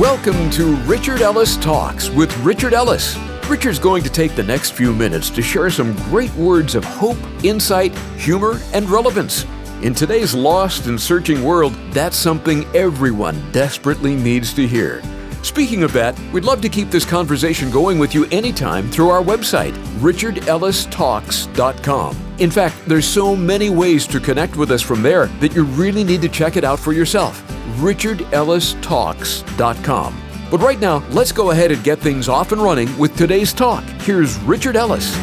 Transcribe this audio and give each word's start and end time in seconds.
Welcome 0.00 0.48
to 0.52 0.76
Richard 0.86 1.20
Ellis 1.20 1.58
Talks 1.58 2.08
with 2.08 2.34
Richard 2.38 2.72
Ellis. 2.72 3.18
Richard's 3.50 3.78
going 3.78 4.02
to 4.02 4.08
take 4.08 4.34
the 4.34 4.42
next 4.42 4.70
few 4.70 4.94
minutes 4.94 5.28
to 5.28 5.42
share 5.42 5.68
some 5.68 5.94
great 6.04 6.32
words 6.36 6.74
of 6.74 6.84
hope, 6.84 7.18
insight, 7.44 7.94
humor, 8.16 8.58
and 8.72 8.88
relevance. 8.88 9.44
In 9.82 9.92
today's 9.92 10.34
lost 10.34 10.86
and 10.86 10.98
searching 10.98 11.44
world, 11.44 11.74
that's 11.92 12.16
something 12.16 12.64
everyone 12.74 13.52
desperately 13.52 14.16
needs 14.16 14.54
to 14.54 14.66
hear. 14.66 15.02
Speaking 15.42 15.82
of 15.82 15.92
that, 15.92 16.18
we'd 16.32 16.44
love 16.44 16.62
to 16.62 16.70
keep 16.70 16.90
this 16.90 17.04
conversation 17.04 17.70
going 17.70 17.98
with 17.98 18.14
you 18.14 18.24
anytime 18.30 18.90
through 18.90 19.10
our 19.10 19.22
website, 19.22 19.74
richardellistalks.com. 19.98 22.16
In 22.38 22.50
fact, 22.50 22.76
there's 22.86 23.06
so 23.06 23.36
many 23.36 23.68
ways 23.68 24.06
to 24.06 24.18
connect 24.18 24.56
with 24.56 24.70
us 24.70 24.80
from 24.80 25.02
there 25.02 25.26
that 25.26 25.54
you 25.54 25.64
really 25.64 26.04
need 26.04 26.22
to 26.22 26.28
check 26.30 26.56
it 26.56 26.64
out 26.64 26.78
for 26.78 26.94
yourself. 26.94 27.49
richardellistalks.com. 27.78 30.22
But 30.50 30.60
right 30.60 30.80
now, 30.80 31.04
let's 31.10 31.32
go 31.32 31.52
ahead 31.52 31.70
and 31.70 31.84
get 31.84 31.98
things 31.98 32.28
off 32.28 32.52
and 32.52 32.60
running 32.60 32.96
with 32.98 33.16
today's 33.16 33.52
talk. 33.52 33.84
Here's 34.02 34.38
Richard 34.40 34.76
Ellis. 34.76 35.14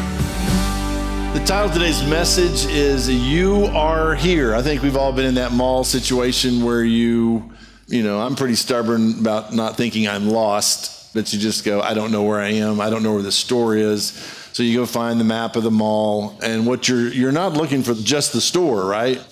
The 1.34 1.44
title 1.44 1.66
of 1.66 1.72
today's 1.72 2.02
message 2.08 2.64
is 2.72 3.10
You 3.10 3.66
Are 3.66 4.14
Here. 4.14 4.54
I 4.54 4.62
think 4.62 4.82
we've 4.82 4.96
all 4.96 5.12
been 5.12 5.26
in 5.26 5.34
that 5.34 5.52
mall 5.52 5.84
situation 5.84 6.64
where 6.64 6.82
you 6.82 7.52
you 7.88 8.02
know, 8.02 8.20
I'm 8.20 8.36
pretty 8.36 8.54
stubborn 8.54 9.18
about 9.18 9.54
not 9.54 9.76
thinking 9.76 10.06
I'm 10.06 10.28
lost, 10.28 11.14
but 11.14 11.32
you 11.32 11.38
just 11.38 11.64
go, 11.64 11.80
I 11.80 11.94
don't 11.94 12.12
know 12.12 12.22
where 12.22 12.38
I 12.38 12.50
am. 12.50 12.80
I 12.80 12.90
don't 12.90 13.02
know 13.02 13.14
where 13.14 13.22
the 13.22 13.32
store 13.32 13.76
is. 13.76 14.10
So 14.52 14.62
you 14.62 14.78
go 14.78 14.86
find 14.86 15.18
the 15.18 15.24
map 15.24 15.56
of 15.56 15.62
the 15.62 15.70
mall, 15.70 16.38
and 16.42 16.66
what 16.66 16.88
you're 16.88 17.08
you're 17.08 17.32
not 17.32 17.54
looking 17.54 17.82
for 17.82 17.94
just 17.94 18.32
the 18.32 18.40
store, 18.40 18.84
right? 18.84 19.22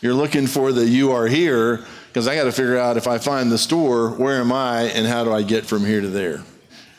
You're 0.00 0.14
looking 0.14 0.46
for 0.46 0.72
the 0.72 0.86
you 0.86 1.12
are 1.12 1.26
here 1.26 1.84
because 2.16 2.28
I 2.28 2.34
got 2.34 2.44
to 2.44 2.52
figure 2.52 2.78
out 2.78 2.96
if 2.96 3.06
I 3.06 3.18
find 3.18 3.52
the 3.52 3.58
store, 3.58 4.08
where 4.08 4.40
am 4.40 4.50
I, 4.50 4.84
and 4.84 5.06
how 5.06 5.22
do 5.22 5.34
I 5.34 5.42
get 5.42 5.66
from 5.66 5.84
here 5.84 6.00
to 6.00 6.08
there. 6.08 6.42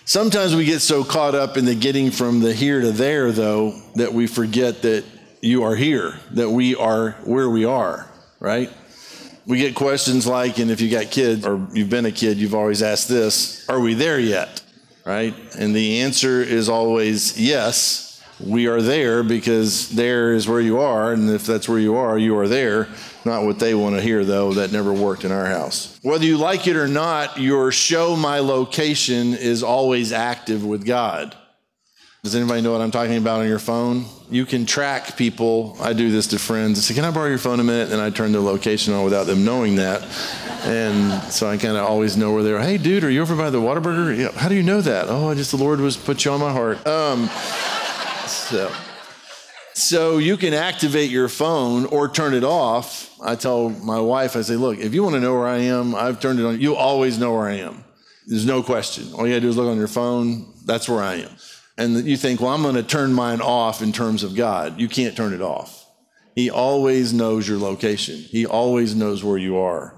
Sometimes 0.05 0.55
we 0.55 0.63
get 0.63 0.79
so 0.79 1.03
caught 1.03 1.33
up 1.33 1.57
in 1.57 1.65
the 1.65 1.73
getting 1.73 2.11
from 2.11 2.39
the 2.39 2.53
here 2.53 2.81
to 2.81 2.91
there, 2.91 3.31
though, 3.31 3.71
that 3.95 4.13
we 4.13 4.27
forget 4.27 4.83
that 4.83 5.05
you 5.41 5.63
are 5.63 5.75
here, 5.75 6.19
that 6.33 6.51
we 6.51 6.75
are 6.75 7.13
where 7.23 7.49
we 7.49 7.65
are, 7.65 8.07
right? 8.39 8.71
We 9.47 9.57
get 9.57 9.73
questions 9.73 10.27
like, 10.27 10.59
and 10.59 10.69
if 10.69 10.81
you 10.81 10.91
got 10.91 11.09
kids 11.09 11.47
or 11.47 11.67
you've 11.73 11.89
been 11.89 12.05
a 12.05 12.11
kid, 12.11 12.37
you've 12.37 12.53
always 12.53 12.83
asked 12.83 13.09
this 13.09 13.67
Are 13.67 13.79
we 13.79 13.95
there 13.95 14.19
yet? 14.19 14.61
Right? 15.03 15.33
And 15.57 15.75
the 15.75 16.01
answer 16.01 16.43
is 16.43 16.69
always 16.69 17.41
yes. 17.41 18.23
We 18.39 18.67
are 18.67 18.83
there 18.83 19.23
because 19.23 19.89
there 19.89 20.33
is 20.33 20.47
where 20.47 20.61
you 20.61 20.77
are. 20.77 21.11
And 21.11 21.27
if 21.27 21.47
that's 21.47 21.67
where 21.67 21.79
you 21.79 21.95
are, 21.95 22.19
you 22.19 22.37
are 22.37 22.47
there. 22.47 22.87
Not 23.27 23.43
what 23.43 23.59
they 23.59 23.75
want 23.75 23.93
to 23.97 24.01
hear, 24.01 24.23
though. 24.23 24.53
That 24.53 24.71
never 24.71 24.93
worked 24.93 25.25
in 25.25 25.33
our 25.33 25.45
house. 25.45 25.99
Whether 26.01 26.23
you 26.23 26.37
like 26.37 26.65
it 26.65 26.77
or 26.77 26.87
not, 26.87 27.37
your 27.37 27.73
show 27.73 28.15
my 28.15 28.39
location 28.39 29.33
is 29.33 29.63
always 29.63 30.13
active 30.13 30.63
with 30.63 30.85
God. 30.85 31.35
Does 32.23 32.37
anybody 32.37 32.61
know 32.61 32.71
what 32.71 32.79
I'm 32.79 32.89
talking 32.89 33.17
about 33.17 33.41
on 33.41 33.47
your 33.49 33.59
phone? 33.59 34.05
You 34.31 34.45
can 34.45 34.65
track 34.65 35.17
people. 35.17 35.75
I 35.81 35.91
do 35.91 36.09
this 36.09 36.27
to 36.27 36.39
friends. 36.39 36.79
I 36.79 36.81
say, 36.81 36.93
Can 36.93 37.03
I 37.03 37.11
borrow 37.11 37.27
your 37.27 37.37
phone 37.37 37.59
a 37.59 37.65
minute? 37.65 37.91
And 37.91 38.01
I 38.01 38.11
turn 38.11 38.31
their 38.31 38.39
location 38.39 38.93
on 38.93 39.03
without 39.03 39.25
them 39.25 39.43
knowing 39.43 39.75
that. 39.75 40.03
And 40.63 41.21
so 41.23 41.49
I 41.49 41.57
kind 41.57 41.75
of 41.75 41.85
always 41.85 42.15
know 42.15 42.31
where 42.31 42.43
they're. 42.43 42.61
Hey, 42.61 42.77
dude, 42.77 43.03
are 43.03 43.09
you 43.09 43.21
over 43.21 43.35
by 43.35 43.49
the 43.49 43.59
Whataburger? 43.59 44.17
Yeah. 44.17 44.31
How 44.39 44.47
do 44.47 44.55
you 44.55 44.63
know 44.63 44.79
that? 44.79 45.09
Oh, 45.09 45.29
I 45.29 45.35
just, 45.35 45.51
the 45.51 45.57
Lord 45.57 45.81
was 45.81 45.97
put 45.97 46.23
you 46.23 46.31
on 46.31 46.39
my 46.39 46.53
heart. 46.53 46.87
Um, 46.87 47.27
so. 48.27 48.71
So 49.77 50.17
you 50.17 50.37
can 50.37 50.53
activate 50.53 51.11
your 51.11 51.29
phone 51.29 51.85
or 51.85 52.09
turn 52.09 52.33
it 52.33 52.43
off. 52.43 53.13
I 53.21 53.35
tell 53.35 53.69
my 53.69 53.99
wife, 53.99 54.35
I 54.35 54.41
say, 54.41 54.55
look, 54.55 54.79
if 54.79 54.93
you 54.93 55.03
want 55.03 55.15
to 55.15 55.19
know 55.21 55.35
where 55.35 55.47
I 55.47 55.57
am, 55.57 55.93
I've 55.93 56.19
turned 56.19 56.39
it 56.39 56.45
on. 56.45 56.59
You 56.59 56.75
always 56.75 57.17
know 57.19 57.33
where 57.33 57.47
I 57.47 57.57
am. 57.57 57.83
There's 58.25 58.45
no 58.45 58.63
question. 58.63 59.13
All 59.13 59.25
you 59.27 59.33
gotta 59.33 59.41
do 59.41 59.49
is 59.49 59.57
look 59.57 59.69
on 59.69 59.77
your 59.77 59.87
phone. 59.87 60.53
That's 60.65 60.89
where 60.89 61.01
I 61.01 61.15
am 61.15 61.29
and 61.77 62.05
you 62.05 62.17
think, 62.17 62.41
well, 62.41 62.51
I'm 62.51 62.63
going 62.63 62.75
to 62.75 62.83
turn 62.83 63.13
mine 63.13 63.41
off 63.41 63.81
in 63.81 63.91
terms 63.91 64.23
of 64.23 64.35
God. 64.35 64.79
You 64.79 64.87
can't 64.87 65.15
turn 65.15 65.33
it 65.33 65.41
off. 65.41 65.85
He 66.35 66.49
always 66.49 67.13
knows 67.13 67.47
your 67.47 67.57
location, 67.57 68.15
He 68.17 68.45
always 68.45 68.95
knows 68.95 69.23
where 69.23 69.37
you 69.37 69.57
are. 69.57 69.93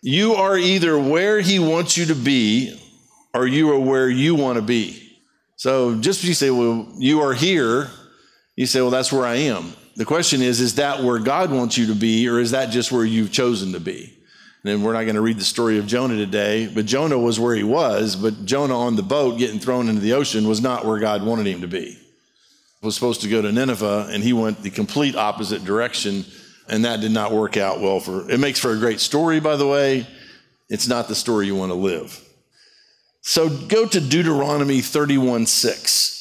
You 0.00 0.34
are 0.34 0.56
either 0.56 0.98
where 0.98 1.40
He 1.40 1.58
wants 1.58 1.96
you 1.96 2.06
to 2.06 2.14
be 2.14 2.80
or 3.34 3.46
you 3.46 3.70
are 3.72 3.78
where 3.78 4.08
you 4.08 4.34
want 4.34 4.56
to 4.56 4.62
be. 4.62 5.04
So 5.56 5.96
just 5.96 6.22
you 6.22 6.34
say, 6.34 6.50
well, 6.50 6.88
you 6.98 7.20
are 7.20 7.34
here, 7.34 7.90
you 8.58 8.66
say, 8.66 8.80
well, 8.80 8.90
that's 8.90 9.12
where 9.12 9.24
I 9.24 9.36
am. 9.36 9.72
The 9.94 10.04
question 10.04 10.42
is, 10.42 10.60
is 10.60 10.74
that 10.74 11.04
where 11.04 11.20
God 11.20 11.52
wants 11.52 11.78
you 11.78 11.86
to 11.86 11.94
be, 11.94 12.28
or 12.28 12.40
is 12.40 12.50
that 12.50 12.70
just 12.70 12.90
where 12.90 13.04
you've 13.04 13.30
chosen 13.30 13.72
to 13.72 13.78
be? 13.78 14.12
And 14.64 14.84
we're 14.84 14.94
not 14.94 15.04
going 15.04 15.14
to 15.14 15.20
read 15.20 15.38
the 15.38 15.44
story 15.44 15.78
of 15.78 15.86
Jonah 15.86 16.16
today, 16.16 16.66
but 16.66 16.84
Jonah 16.84 17.20
was 17.20 17.38
where 17.38 17.54
he 17.54 17.62
was, 17.62 18.16
but 18.16 18.44
Jonah 18.46 18.76
on 18.76 18.96
the 18.96 19.02
boat 19.04 19.38
getting 19.38 19.60
thrown 19.60 19.88
into 19.88 20.00
the 20.00 20.14
ocean 20.14 20.48
was 20.48 20.60
not 20.60 20.84
where 20.84 20.98
God 20.98 21.22
wanted 21.22 21.46
him 21.46 21.60
to 21.60 21.68
be. 21.68 21.92
He 21.92 22.86
was 22.86 22.96
supposed 22.96 23.20
to 23.20 23.28
go 23.28 23.40
to 23.40 23.52
Nineveh, 23.52 24.08
and 24.10 24.24
he 24.24 24.32
went 24.32 24.60
the 24.60 24.70
complete 24.70 25.14
opposite 25.14 25.64
direction, 25.64 26.24
and 26.68 26.84
that 26.84 27.00
did 27.00 27.12
not 27.12 27.30
work 27.30 27.56
out 27.56 27.80
well 27.80 28.00
for 28.00 28.28
it 28.28 28.40
makes 28.40 28.58
for 28.58 28.72
a 28.72 28.76
great 28.76 28.98
story, 28.98 29.38
by 29.38 29.54
the 29.54 29.68
way. 29.68 30.04
It's 30.68 30.88
not 30.88 31.06
the 31.06 31.14
story 31.14 31.46
you 31.46 31.54
want 31.54 31.70
to 31.70 31.76
live. 31.76 32.20
So 33.20 33.48
go 33.48 33.86
to 33.86 34.00
Deuteronomy 34.00 34.80
31 34.80 35.46
6. 35.46 36.17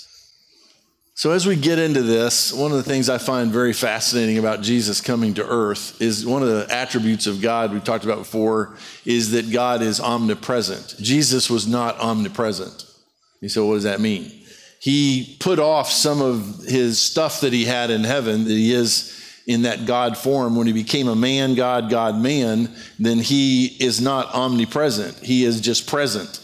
So, 1.18 1.32
as 1.32 1.48
we 1.48 1.56
get 1.56 1.80
into 1.80 2.04
this, 2.04 2.54
one 2.54 2.70
of 2.70 2.78
the 2.78 2.84
things 2.84 3.10
I 3.10 3.18
find 3.18 3.52
very 3.52 3.74
fascinating 3.74 4.38
about 4.38 4.62
Jesus 4.62 5.02
coming 5.02 5.34
to 5.34 5.48
earth 5.48 6.00
is 6.00 6.28
one 6.28 6.44
of 6.44 6.48
the 6.48 6.68
attributes 6.70 7.26
of 7.26 7.42
God 7.42 7.74
we 7.74 7.80
talked 7.80 8.06
about 8.06 8.20
before 8.20 8.78
is 9.04 9.32
that 9.32 9.52
God 9.52 9.82
is 9.82 10.00
omnipresent. 10.00 10.94
Jesus 11.00 11.50
was 11.50 11.66
not 11.66 12.00
omnipresent. 12.00 12.86
You 13.42 13.50
say, 13.50 13.62
what 13.62 13.74
does 13.74 13.84
that 13.86 14.00
mean? 14.00 14.32
He 14.80 15.38
put 15.40 15.58
off 15.58 15.90
some 15.90 16.22
of 16.22 16.64
his 16.68 17.00
stuff 17.00 17.42
that 17.42 17.52
he 17.52 17.66
had 17.66 17.90
in 17.90 18.04
heaven, 18.04 18.44
that 18.44 18.52
he 18.52 18.72
is 18.72 19.42
in 19.48 19.64
that 19.64 19.88
God 19.88 20.20
form. 20.20 20.56
When 20.56 20.68
he 20.68 20.74
became 20.74 21.08
a 21.08 21.16
man, 21.16 21.56
God, 21.56 21.90
God, 21.90 22.22
man, 22.22 22.70
then 23.00 23.18
he 23.18 23.76
is 23.80 24.00
not 24.00 24.36
omnipresent. 24.36 25.18
He 25.18 25.46
is 25.46 25.62
just 25.62 25.88
present. 25.88 26.40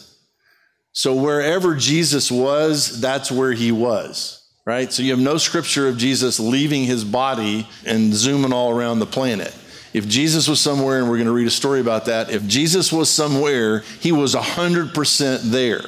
So, 0.94 1.13
wherever 1.13 1.75
Jesus 1.75 2.31
was, 2.31 3.00
that's 3.00 3.31
where 3.31 3.51
he 3.51 3.72
was 3.72 4.39
right? 4.66 4.91
So 4.94 5.03
you 5.03 5.12
have 5.12 5.19
no 5.19 5.38
scripture 5.38 5.88
of 5.88 5.97
Jesus 5.97 6.40
leaving 6.40 6.85
his 6.85 7.03
body 7.03 7.68
and 7.85 8.13
zooming 8.13 8.53
all 8.53 8.72
around 8.72 9.00
the 9.00 9.06
planet. 9.06 9.53
If 9.94 10.07
Jesus 10.07 10.47
was 10.47 10.59
somewhere, 10.59 11.00
and 11.00 11.09
we're 11.09 11.18
going 11.18 11.28
to 11.28 11.34
read 11.34 11.47
a 11.47 11.51
story 11.51 11.79
about 11.79 12.06
that, 12.06 12.31
if 12.31 12.47
Jesus 12.47 12.91
was 12.91 13.09
somewhere, 13.09 13.79
he 14.00 14.12
was 14.12 14.34
100% 14.34 15.41
there. 15.51 15.81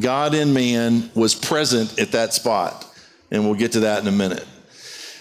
God 0.00 0.34
and 0.34 0.52
man 0.52 1.10
was 1.14 1.34
present 1.34 2.00
at 2.00 2.12
that 2.12 2.32
spot. 2.32 2.84
And 3.30 3.44
we'll 3.44 3.54
get 3.54 3.72
to 3.72 3.80
that 3.80 4.02
in 4.02 4.08
a 4.08 4.12
minute. 4.12 4.44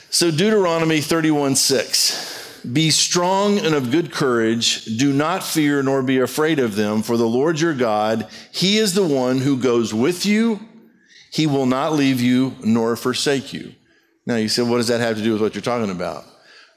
So, 0.10 0.32
Deuteronomy 0.32 1.02
31 1.02 1.56
6. 1.56 2.62
Be 2.72 2.92
strong 2.92 3.60
and 3.60 3.76
of 3.76 3.92
good 3.92 4.12
courage. 4.12 4.86
Do 4.98 5.12
not 5.12 5.44
fear 5.44 5.84
nor 5.84 6.02
be 6.02 6.20
afraid 6.20 6.60
of 6.60 6.76
them, 6.76 7.02
for 7.02 7.18
the 7.18 7.28
Lord 7.28 7.60
your 7.60 7.74
God, 7.74 8.28
He 8.52 8.78
is 8.78 8.94
the 8.94 9.06
one 9.06 9.40
who 9.40 9.58
goes 9.58 9.94
with 9.94 10.26
you 10.26 10.60
he 11.34 11.48
will 11.48 11.66
not 11.66 11.94
leave 11.94 12.22
you 12.22 12.56
nor 12.64 12.96
forsake 12.96 13.54
you. 13.54 13.74
Now, 14.28 14.36
you 14.36 14.48
said, 14.48 14.70
what 14.70 14.78
does 14.78 14.90
that 14.90 15.00
have 15.00 15.18
to 15.18 15.24
do 15.24 15.34
with 15.34 15.42
what 15.42 15.56
you're 15.56 15.64
talking 15.64 15.90
about? 15.90 16.26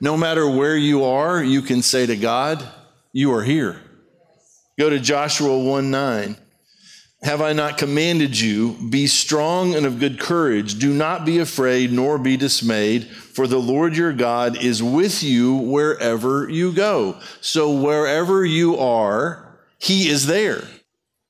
No 0.00 0.16
matter 0.16 0.48
where 0.48 0.78
you 0.78 1.04
are, 1.04 1.44
you 1.44 1.60
can 1.60 1.82
say 1.82 2.06
to 2.06 2.16
God, 2.16 2.66
You 3.12 3.34
are 3.34 3.42
here. 3.42 3.78
Go 4.78 4.88
to 4.88 4.98
Joshua 4.98 5.58
1 5.58 5.90
9. 5.90 6.36
Have 7.22 7.42
I 7.42 7.52
not 7.52 7.76
commanded 7.76 8.40
you? 8.40 8.76
Be 8.88 9.06
strong 9.06 9.74
and 9.74 9.84
of 9.84 9.98
good 9.98 10.18
courage. 10.18 10.78
Do 10.78 10.92
not 10.92 11.26
be 11.26 11.38
afraid 11.38 11.92
nor 11.92 12.18
be 12.18 12.38
dismayed, 12.38 13.04
for 13.04 13.46
the 13.46 13.58
Lord 13.58 13.94
your 13.94 14.14
God 14.14 14.56
is 14.62 14.82
with 14.82 15.22
you 15.22 15.54
wherever 15.54 16.48
you 16.48 16.72
go. 16.72 17.20
So, 17.42 17.72
wherever 17.72 18.44
you 18.44 18.78
are, 18.78 19.58
He 19.78 20.08
is 20.08 20.26
there. 20.26 20.62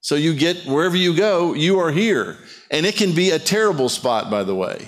So, 0.07 0.15
you 0.15 0.35
get 0.35 0.67
wherever 0.67 0.97
you 0.97 1.17
go, 1.17 1.53
you 1.53 1.81
are 1.81 1.91
here. 1.91 2.39
And 2.71 2.87
it 2.87 2.95
can 2.95 3.13
be 3.13 3.31
a 3.31 3.41
terrible 3.41 3.89
spot, 3.89 4.31
by 4.31 4.45
the 4.45 4.55
way. 4.55 4.87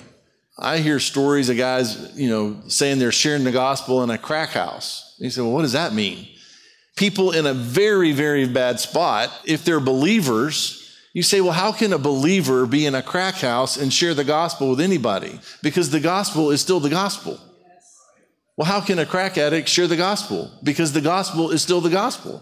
I 0.57 0.77
hear 0.77 0.97
stories 0.97 1.49
of 1.49 1.57
guys, 1.57 2.17
you 2.17 2.29
know, 2.29 2.61
saying 2.69 2.99
they're 2.99 3.11
sharing 3.11 3.43
the 3.43 3.51
gospel 3.51 4.01
in 4.01 4.11
a 4.11 4.17
crack 4.17 4.51
house. 4.51 5.17
You 5.19 5.29
say, 5.29 5.41
well, 5.41 5.51
what 5.51 5.63
does 5.63 5.73
that 5.73 5.91
mean? 5.91 6.25
People 6.95 7.31
in 7.31 7.45
a 7.45 7.53
very, 7.53 8.13
very 8.13 8.47
bad 8.47 8.79
spot, 8.79 9.29
if 9.43 9.65
they're 9.65 9.81
believers, 9.81 10.97
you 11.11 11.21
say, 11.21 11.41
well, 11.41 11.51
how 11.51 11.73
can 11.73 11.91
a 11.91 11.97
believer 11.97 12.65
be 12.65 12.85
in 12.85 12.95
a 12.95 13.03
crack 13.03 13.35
house 13.35 13.75
and 13.75 13.91
share 13.91 14.13
the 14.13 14.23
gospel 14.23 14.69
with 14.69 14.79
anybody? 14.79 15.37
Because 15.61 15.89
the 15.89 15.99
gospel 15.99 16.49
is 16.49 16.61
still 16.61 16.79
the 16.79 16.89
gospel. 16.89 17.37
Well, 18.55 18.67
how 18.67 18.79
can 18.79 18.99
a 18.99 19.05
crack 19.05 19.37
addict 19.37 19.67
share 19.67 19.87
the 19.87 19.97
gospel? 19.97 20.49
Because 20.63 20.93
the 20.93 21.01
gospel 21.01 21.51
is 21.51 21.61
still 21.61 21.81
the 21.81 21.89
gospel. 21.89 22.41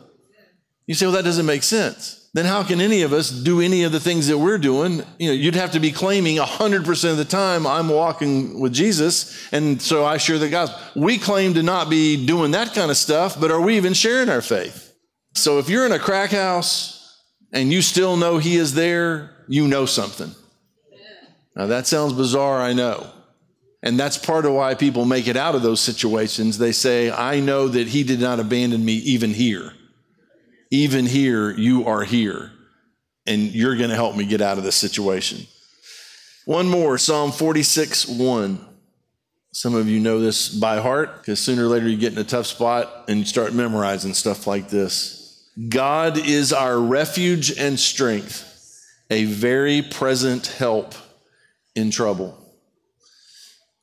You 0.88 0.96
say, 0.96 1.06
well, 1.06 1.14
that 1.14 1.26
doesn't 1.26 1.46
make 1.46 1.64
sense 1.64 2.18
then 2.38 2.46
how 2.46 2.62
can 2.62 2.80
any 2.80 3.02
of 3.02 3.14
us 3.14 3.32
do 3.32 3.62
any 3.62 3.84
of 3.84 3.92
the 3.92 4.00
things 4.00 4.28
that 4.28 4.38
we're 4.38 4.60
doing? 4.60 5.02
You 5.18 5.30
know, 5.30 5.34
you'd 5.34 5.56
have 5.56 5.72
to 5.72 5.80
be 5.80 5.92
claiming 5.92 6.38
100% 6.38 7.12
of 7.12 7.18
the 7.18 7.26
time 7.26 7.66
I'm 7.66 7.90
walking 7.90 8.60
with 8.60 8.74
Jesus, 8.74 9.52
and 9.52 9.82
so 9.82 10.06
I 10.06 10.18
share 10.18 10.38
the 10.38 10.48
gospel. 10.48 10.80
We 11.02 11.18
claim 11.18 11.56
to 11.56 11.64
not 11.64 11.90
be 11.90 12.28
doing 12.28 12.52
that 12.52 12.76
kind 12.76 12.92
of 12.92 12.98
stuff, 12.98 13.40
but 13.40 13.50
are 13.50 13.60
we 13.60 13.76
even 13.78 13.94
sharing 13.94 14.30
our 14.30 14.44
faith? 14.44 14.94
So 15.34 15.58
if 15.58 15.68
you're 15.68 15.88
in 15.88 15.92
a 15.92 15.98
crack 15.98 16.30
house, 16.30 16.94
and 17.54 17.72
you 17.72 17.82
still 17.82 18.18
know 18.18 18.38
He 18.38 18.58
is 18.58 18.76
there, 18.76 19.46
you 19.48 19.68
know 19.68 19.88
something. 19.88 20.30
Now, 21.56 21.66
that 21.66 21.88
sounds 21.88 22.14
bizarre, 22.14 22.62
I 22.62 22.74
know. 22.74 23.10
And 23.82 24.00
that's 24.00 24.18
part 24.18 24.46
of 24.46 24.54
why 24.54 24.76
people 24.76 25.06
make 25.06 25.28
it 25.28 25.38
out 25.38 25.56
of 25.56 25.64
those 25.64 25.80
situations. 25.80 26.60
They 26.60 26.72
say, 26.72 27.10
I 27.10 27.40
know 27.40 27.68
that 27.68 27.88
He 27.88 28.04
did 28.04 28.20
not 28.20 28.40
abandon 28.40 28.86
me 28.86 28.94
even 28.94 29.34
here. 29.34 29.74
Even 30.70 31.06
here, 31.06 31.52
you 31.52 31.86
are 31.86 32.04
here, 32.04 32.52
and 33.26 33.44
you're 33.54 33.78
going 33.78 33.90
to 33.90 33.96
help 33.96 34.16
me 34.16 34.26
get 34.26 34.42
out 34.42 34.58
of 34.58 34.64
this 34.64 34.76
situation. 34.76 35.48
One 36.46 36.68
more 36.68 36.98
Psalm 36.98 37.32
46 37.32 38.08
1. 38.08 38.66
Some 39.52 39.76
of 39.76 39.90
you 39.90 40.00
know 40.00 40.20
this 40.20 40.50
by 40.50 40.80
heart 40.80 41.18
because 41.18 41.40
sooner 41.40 41.66
or 41.66 41.68
later 41.68 41.88
you 41.88 41.98
get 41.98 42.14
in 42.14 42.20
a 42.20 42.24
tough 42.24 42.46
spot 42.46 43.06
and 43.08 43.20
you 43.20 43.26
start 43.26 43.54
memorizing 43.54 44.14
stuff 44.14 44.46
like 44.46 44.70
this. 44.70 45.50
God 45.70 46.18
is 46.18 46.54
our 46.54 46.80
refuge 46.80 47.58
and 47.58 47.80
strength, 47.80 48.44
a 49.10 49.24
very 49.24 49.82
present 49.82 50.48
help 50.48 50.94
in 51.76 51.90
trouble. 51.90 52.38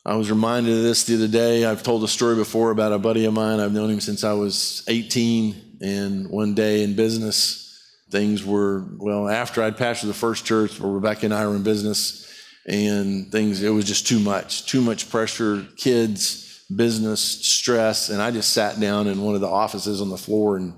I 0.07 0.17
was 0.17 0.31
reminded 0.31 0.77
of 0.77 0.83
this 0.83 1.05
the 1.05 1.17
other 1.17 1.29
day. 1.29 1.65
I've 1.65 1.83
told 1.83 2.05
a 2.05 2.09
story 2.09 2.37
before 2.37 2.71
about 2.71 2.93
a 2.93 2.99
buddy 2.99 3.25
of 3.25 3.33
mine. 3.33 3.59
I've 3.59 3.73
known 3.73 3.91
him 3.91 4.01
since 4.01 4.23
I 4.23 4.35
was 4.35 4.85
18. 4.87 5.74
And 5.85 6.31
one 6.31 6.55
day 6.55 6.83
in 6.83 6.97
business, 6.97 7.79
things 8.11 8.43
were, 8.43 8.87
well, 8.97 9.29
after 9.29 9.63
I'd 9.63 9.77
pastored 9.77 10.07
the 10.07 10.15
first 10.15 10.47
church 10.47 10.81
where 10.81 10.91
Rebecca 10.91 11.27
and 11.27 11.35
I 11.35 11.47
were 11.47 11.57
in 11.57 11.63
business, 11.63 12.23
and 12.67 13.31
things, 13.31 13.63
it 13.63 13.69
was 13.69 13.85
just 13.85 14.07
too 14.07 14.19
much, 14.19 14.65
too 14.65 14.81
much 14.81 15.11
pressure, 15.11 15.67
kids, 15.77 16.65
business, 16.75 17.21
stress. 17.21 18.09
And 18.09 18.23
I 18.23 18.31
just 18.31 18.55
sat 18.55 18.81
down 18.81 19.09
in 19.09 19.21
one 19.21 19.35
of 19.35 19.43
the 19.43 19.49
offices 19.49 20.01
on 20.01 20.09
the 20.09 20.17
floor 20.17 20.57
in 20.57 20.73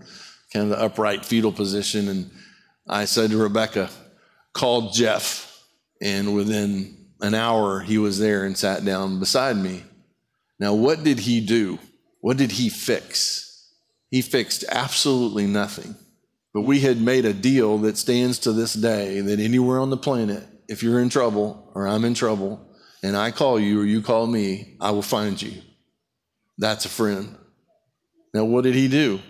kind 0.53 0.65
of 0.65 0.71
the 0.71 0.81
upright 0.81 1.25
fetal 1.25 1.53
position. 1.53 2.09
And 2.09 2.31
I 2.89 3.05
said 3.05 3.31
to 3.31 3.37
Rebecca, 3.37 3.89
called 4.53 4.93
Jeff. 4.93 5.65
And 6.03 6.35
within 6.35 7.07
an 7.21 7.35
hour, 7.35 7.79
he 7.79 7.99
was 7.99 8.19
there 8.19 8.45
and 8.45 8.59
sat 8.59 8.85
down 8.85 9.21
beside 9.21 9.57
me. 9.57 9.85
Now, 10.59 10.75
what 10.75 11.05
did 11.05 11.21
he 11.21 11.41
do? 11.41 11.79
What 12.21 12.37
did 12.39 12.51
he 12.51 12.69
fix? 12.71 13.46
He 14.11 14.23
fixed 14.23 14.65
absolutely 14.69 15.47
nothing. 15.47 15.97
But 16.55 16.63
we 16.63 16.81
had 16.81 17.01
made 17.01 17.25
a 17.25 17.35
deal 17.35 17.79
that 17.79 17.99
stands 17.99 18.39
to 18.41 18.53
this 18.53 18.73
day 18.73 19.21
that 19.21 19.41
anywhere 19.41 19.79
on 19.79 19.91
the 19.91 19.97
planet, 19.97 20.47
if 20.69 20.83
you're 20.83 21.01
in 21.01 21.11
trouble 21.11 21.71
or 21.75 21.87
I'm 21.87 22.05
in 22.05 22.15
trouble 22.15 22.75
and 23.03 23.17
I 23.17 23.31
call 23.31 23.61
you 23.61 23.81
or 23.81 23.85
you 23.85 24.01
call 24.01 24.27
me, 24.27 24.77
I 24.81 24.91
will 24.91 25.03
find 25.03 25.41
you. 25.41 25.61
That's 26.57 26.87
a 26.87 26.89
friend. 26.89 27.37
Now, 28.33 28.45
what 28.45 28.65
did 28.65 28.75
he 28.75 28.89
do? 28.89 29.21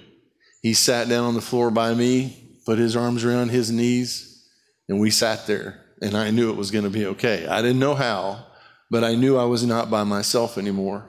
He 0.63 0.75
sat 0.75 1.09
down 1.09 1.25
on 1.25 1.35
the 1.35 1.41
floor 1.41 1.71
by 1.71 1.95
me, 1.95 2.59
put 2.65 2.79
his 2.79 2.97
arms 2.97 3.25
around 3.25 3.51
his 3.51 3.71
knees, 3.71 4.49
and 4.89 5.01
we 5.01 5.11
sat 5.11 5.47
there 5.47 5.85
and 6.01 6.17
I 6.17 6.31
knew 6.31 6.51
it 6.51 6.57
was 6.57 6.71
going 6.71 6.85
to 6.85 6.91
be 6.91 7.07
okay. 7.07 7.47
I 7.47 7.63
didn't 7.63 7.79
know 7.79 7.95
how, 7.95 8.47
but 8.91 9.03
I 9.03 9.15
knew 9.15 9.37
I 9.37 9.45
was 9.45 9.65
not 9.65 9.91
by 9.91 10.05
myself 10.05 10.59
anymore. 10.59 11.09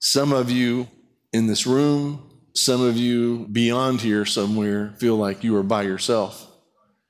Some 0.00 0.32
of 0.32 0.50
you 0.50 0.88
in 1.32 1.46
this 1.46 1.66
room, 1.66 2.25
some 2.56 2.80
of 2.80 2.96
you 2.96 3.46
beyond 3.52 4.00
here 4.00 4.24
somewhere 4.24 4.94
feel 4.98 5.16
like 5.16 5.44
you 5.44 5.56
are 5.56 5.62
by 5.62 5.82
yourself. 5.82 6.50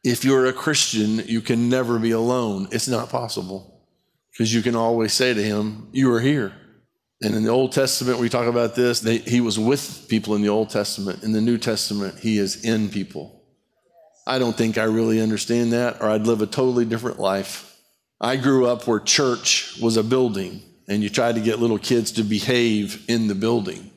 If 0.03 0.25
you're 0.25 0.47
a 0.47 0.53
Christian, 0.53 1.19
you 1.27 1.41
can 1.41 1.69
never 1.69 1.99
be 1.99 2.11
alone. 2.11 2.69
It's 2.71 2.89
not 2.89 3.09
possible 3.09 3.85
because 4.33 4.53
you 4.53 4.63
can 4.63 4.77
always 4.77 5.13
say 5.13 5.35
to 5.35 5.43
him, 5.43 5.89
You 5.93 6.13
are 6.13 6.21
here. 6.21 6.53
And 7.23 7.35
in 7.35 7.45
the 7.45 7.51
Old 7.51 7.73
Testament, 7.73 8.19
we 8.19 8.29
talk 8.29 8.47
about 8.47 8.75
this. 8.75 9.01
They, 9.01 9.19
he 9.19 9.41
was 9.41 9.59
with 9.59 10.07
people 10.09 10.35
in 10.35 10.43
the 10.43 10.51
Old 10.51 10.69
Testament. 10.69 11.23
In 11.23 11.33
the 11.33 11.41
New 11.41 11.57
Testament, 11.57 12.19
he 12.19 12.39
is 12.39 12.65
in 12.65 12.91
people. 12.91 13.43
I 14.27 14.39
don't 14.39 14.57
think 14.57 14.77
I 14.77 14.85
really 14.85 15.21
understand 15.21 15.73
that, 15.73 16.03
or 16.03 16.11
I'd 16.11 16.27
live 16.27 16.43
a 16.43 16.47
totally 16.47 16.85
different 16.85 17.19
life. 17.19 17.81
I 18.21 18.37
grew 18.37 18.67
up 18.67 18.87
where 18.87 19.01
church 19.01 19.79
was 19.81 19.97
a 19.97 20.03
building, 20.03 20.63
and 20.89 21.03
you 21.03 21.09
tried 21.09 21.37
to 21.37 21.41
get 21.41 21.59
little 21.59 21.79
kids 21.79 22.13
to 22.13 22.23
behave 22.23 23.05
in 23.09 23.29
the 23.29 23.35
building. 23.35 23.91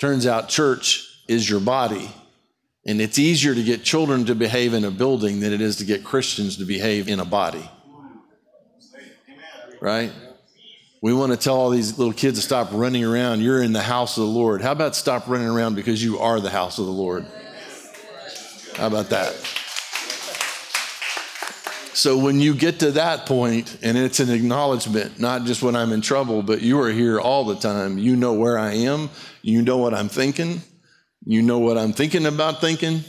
Turns 0.00 0.26
out 0.26 0.48
church 0.48 1.22
is 1.28 1.48
your 1.48 1.60
body, 1.60 2.10
and 2.86 3.02
it's 3.02 3.18
easier 3.18 3.54
to 3.54 3.62
get 3.62 3.84
children 3.84 4.24
to 4.24 4.34
behave 4.34 4.72
in 4.72 4.84
a 4.84 4.90
building 4.90 5.40
than 5.40 5.52
it 5.52 5.60
is 5.60 5.76
to 5.76 5.84
get 5.84 6.02
Christians 6.02 6.56
to 6.56 6.64
behave 6.64 7.06
in 7.06 7.20
a 7.20 7.24
body. 7.26 7.70
Right? 9.78 10.10
We 11.02 11.12
want 11.12 11.32
to 11.32 11.38
tell 11.38 11.56
all 11.56 11.68
these 11.68 11.98
little 11.98 12.14
kids 12.14 12.38
to 12.38 12.44
stop 12.44 12.68
running 12.72 13.04
around. 13.04 13.40
You're 13.40 13.62
in 13.62 13.74
the 13.74 13.82
house 13.82 14.16
of 14.16 14.24
the 14.24 14.30
Lord. 14.30 14.62
How 14.62 14.72
about 14.72 14.96
stop 14.96 15.28
running 15.28 15.48
around 15.48 15.74
because 15.74 16.02
you 16.02 16.18
are 16.18 16.40
the 16.40 16.50
house 16.50 16.78
of 16.78 16.86
the 16.86 16.92
Lord? 16.92 17.26
How 18.76 18.86
about 18.86 19.10
that? 19.10 19.34
So 22.00 22.16
when 22.16 22.40
you 22.40 22.54
get 22.54 22.80
to 22.80 22.92
that 22.92 23.26
point, 23.26 23.76
and 23.82 23.98
it's 23.98 24.20
an 24.20 24.30
acknowledgement, 24.30 25.20
not 25.20 25.44
just 25.44 25.62
when 25.62 25.76
I'm 25.76 25.92
in 25.92 26.00
trouble, 26.00 26.42
but 26.42 26.62
you 26.62 26.80
are 26.80 26.88
here 26.88 27.20
all 27.20 27.44
the 27.44 27.56
time. 27.56 27.98
You 27.98 28.16
know 28.16 28.32
where 28.32 28.58
I 28.58 28.72
am. 28.72 29.10
You 29.42 29.60
know 29.60 29.76
what 29.76 29.92
I'm 29.92 30.08
thinking. 30.08 30.62
You 31.26 31.42
know 31.42 31.58
what 31.58 31.76
I'm 31.76 31.92
thinking 31.92 32.24
about 32.24 32.62
thinking. 32.62 33.04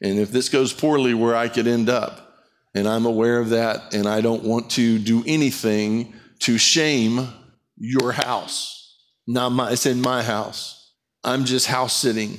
And 0.00 0.18
if 0.18 0.30
this 0.30 0.48
goes 0.48 0.72
poorly, 0.72 1.12
where 1.12 1.36
I 1.36 1.48
could 1.48 1.66
end 1.66 1.90
up, 1.90 2.46
and 2.74 2.88
I'm 2.88 3.04
aware 3.04 3.40
of 3.40 3.50
that, 3.50 3.92
and 3.92 4.08
I 4.08 4.22
don't 4.22 4.42
want 4.42 4.70
to 4.70 4.98
do 4.98 5.22
anything 5.26 6.14
to 6.44 6.56
shame 6.56 7.28
your 7.76 8.12
house. 8.12 8.96
Not 9.26 9.50
my, 9.50 9.72
it's 9.72 9.84
in 9.84 10.00
my 10.00 10.22
house. 10.22 10.94
I'm 11.22 11.44
just 11.44 11.66
house 11.66 11.94
sitting. 11.94 12.38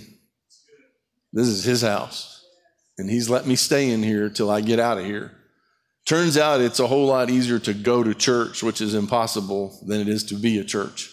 This 1.32 1.48
is 1.48 1.64
his 1.64 1.84
house. 1.84 2.37
And 2.98 3.10
he's 3.10 3.30
let 3.30 3.46
me 3.46 3.56
stay 3.56 3.90
in 3.92 4.04
here 4.04 4.30
till 4.30 4.50
I 4.50 4.62
get 4.62 4.80
out 4.80 4.98
of 4.98 5.06
here. 5.06 5.32
Turns 6.08 6.38
out 6.38 6.62
it's 6.62 6.80
a 6.80 6.88
whole 6.88 7.08
lot 7.08 7.30
easier 7.30 7.60
to 7.60 7.74
go 7.74 8.02
to 8.02 8.14
church, 8.14 8.64
which 8.64 8.80
is 8.80 8.94
impossible, 8.94 9.78
than 9.86 10.00
it 10.00 10.08
is 10.08 10.24
to 10.26 10.36
be 10.36 10.58
a 10.58 10.64
church. 10.64 11.10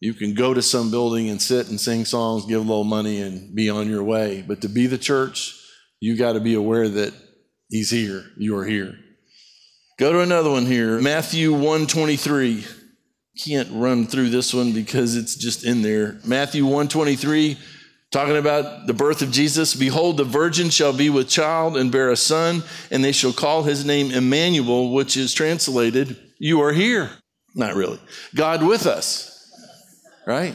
You 0.00 0.12
can 0.12 0.34
go 0.34 0.52
to 0.52 0.60
some 0.60 0.90
building 0.90 1.30
and 1.30 1.40
sit 1.40 1.68
and 1.68 1.80
sing 1.80 2.04
songs, 2.04 2.44
give 2.44 2.58
a 2.58 2.68
little 2.68 2.84
money, 2.84 3.22
and 3.22 3.54
be 3.54 3.70
on 3.70 3.88
your 3.88 4.02
way. 4.02 4.44
But 4.46 4.60
to 4.62 4.68
be 4.68 4.86
the 4.86 4.98
church, 4.98 5.54
you 6.00 6.16
got 6.16 6.32
to 6.32 6.40
be 6.40 6.54
aware 6.54 6.88
that 6.88 7.14
he's 7.68 7.90
here. 7.90 8.24
You 8.36 8.56
are 8.58 8.64
here. 8.66 8.98
Go 9.98 10.12
to 10.12 10.20
another 10.20 10.50
one 10.50 10.66
here. 10.66 11.00
Matthew 11.00 11.52
123. 11.52 12.64
Can't 13.46 13.68
run 13.72 14.06
through 14.06 14.30
this 14.30 14.52
one 14.52 14.72
because 14.72 15.16
it's 15.16 15.36
just 15.36 15.64
in 15.64 15.82
there. 15.82 16.18
Matthew 16.24 16.64
123 16.64 17.56
Talking 18.14 18.36
about 18.36 18.86
the 18.86 18.94
birth 18.94 19.22
of 19.22 19.32
Jesus, 19.32 19.74
behold, 19.74 20.18
the 20.18 20.22
virgin 20.24 20.70
shall 20.70 20.92
be 20.92 21.10
with 21.10 21.28
child 21.28 21.76
and 21.76 21.90
bear 21.90 22.12
a 22.12 22.16
son, 22.16 22.62
and 22.92 23.02
they 23.02 23.10
shall 23.10 23.32
call 23.32 23.64
his 23.64 23.84
name 23.84 24.12
Emmanuel, 24.12 24.92
which 24.92 25.16
is 25.16 25.34
translated, 25.34 26.16
You 26.38 26.62
are 26.62 26.72
here. 26.72 27.10
Not 27.56 27.74
really. 27.74 27.98
God 28.32 28.62
with 28.62 28.86
us, 28.86 29.50
right? 30.28 30.54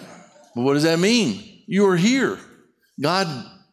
But 0.56 0.62
what 0.62 0.76
does 0.76 0.84
that 0.84 1.00
mean? 1.00 1.64
You 1.68 1.90
are 1.90 1.98
here. 1.98 2.40
God 2.98 3.28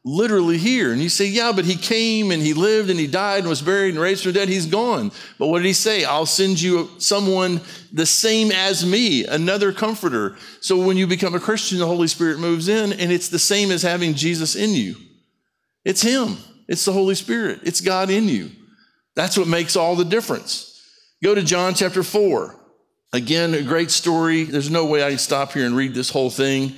literally 0.07 0.57
here. 0.57 0.93
And 0.93 1.03
you 1.03 1.09
say, 1.09 1.27
yeah, 1.27 1.51
but 1.53 1.65
he 1.65 1.75
came 1.75 2.31
and 2.31 2.41
he 2.41 2.55
lived 2.55 2.91
and 2.91 2.99
he 2.99 3.09
died 3.09 3.41
and 3.41 3.49
was 3.49 3.61
buried 3.61 3.91
and 3.91 3.99
raised 3.99 4.23
from 4.23 4.33
the 4.33 4.39
dead. 4.39 4.49
He's 4.49 4.67
gone. 4.67 5.11
But 5.37 5.49
what 5.49 5.59
did 5.59 5.67
he 5.67 5.73
say? 5.73 6.05
I'll 6.05 6.27
send 6.27 6.61
you 6.61 6.89
someone 6.99 7.61
the 7.93 8.07
same 8.07 8.53
as 8.53 8.87
me, 8.87 9.27
another 9.27 9.73
comforter. 9.73 10.37
So 10.61 10.79
when 10.79 10.97
you 10.97 11.09
become 11.09 11.35
a 11.35 11.41
Christian, 11.41 11.81
the 11.81 11.87
Holy 11.87 12.07
Spirit 12.07 12.39
moves 12.39 12.69
in 12.69 12.93
and 12.93 13.11
it's 13.11 13.29
the 13.29 13.39
same 13.41 13.73
as 13.73 13.83
having 13.83 14.15
Jesus 14.15 14.55
in 14.55 14.71
you. 14.71 14.95
It's 15.85 16.03
him. 16.03 16.37
It's 16.69 16.85
the 16.85 16.93
Holy 16.93 17.17
Spirit. 17.17 17.61
It's 17.65 17.81
God 17.81 18.09
in 18.09 18.29
you. 18.29 18.53
That's 19.17 19.37
what 19.37 19.49
makes 19.49 19.75
all 19.75 19.97
the 19.97 20.05
difference. 20.05 20.81
Go 21.21 21.35
to 21.35 21.43
John 21.43 21.75
chapter 21.75 22.05
4. 22.05 22.55
Again, 23.13 23.55
a 23.55 23.63
great 23.63 23.91
story. 23.91 24.45
There's 24.45 24.71
no 24.71 24.87
way 24.87 25.03
I 25.03 25.09
can 25.09 25.19
stop 25.19 25.53
here 25.53 25.67
and 25.67 25.75
read 25.75 25.95
this 25.95 26.11
whole 26.11 26.31
thing. 26.31 26.75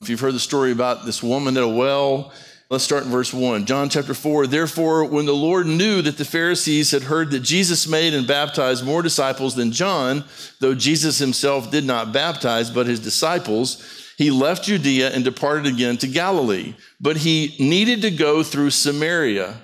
If 0.00 0.08
you've 0.08 0.18
heard 0.18 0.34
the 0.34 0.40
story 0.40 0.72
about 0.72 1.04
this 1.04 1.22
woman 1.22 1.56
at 1.56 1.62
a 1.62 1.68
well, 1.68 2.32
Let's 2.72 2.84
start 2.84 3.04
in 3.04 3.10
verse 3.10 3.34
1. 3.34 3.66
John 3.66 3.90
chapter 3.90 4.14
4. 4.14 4.46
Therefore, 4.46 5.04
when 5.04 5.26
the 5.26 5.34
Lord 5.34 5.66
knew 5.66 6.00
that 6.00 6.16
the 6.16 6.24
Pharisees 6.24 6.90
had 6.90 7.02
heard 7.02 7.30
that 7.30 7.40
Jesus 7.40 7.86
made 7.86 8.14
and 8.14 8.26
baptized 8.26 8.82
more 8.82 9.02
disciples 9.02 9.54
than 9.54 9.72
John, 9.72 10.24
though 10.58 10.74
Jesus 10.74 11.18
himself 11.18 11.70
did 11.70 11.84
not 11.84 12.14
baptize, 12.14 12.70
but 12.70 12.86
his 12.86 12.98
disciples, 12.98 14.14
he 14.16 14.30
left 14.30 14.64
Judea 14.64 15.10
and 15.10 15.22
departed 15.22 15.66
again 15.66 15.98
to 15.98 16.06
Galilee. 16.06 16.74
But 16.98 17.18
he 17.18 17.54
needed 17.60 18.00
to 18.00 18.10
go 18.10 18.42
through 18.42 18.70
Samaria. 18.70 19.60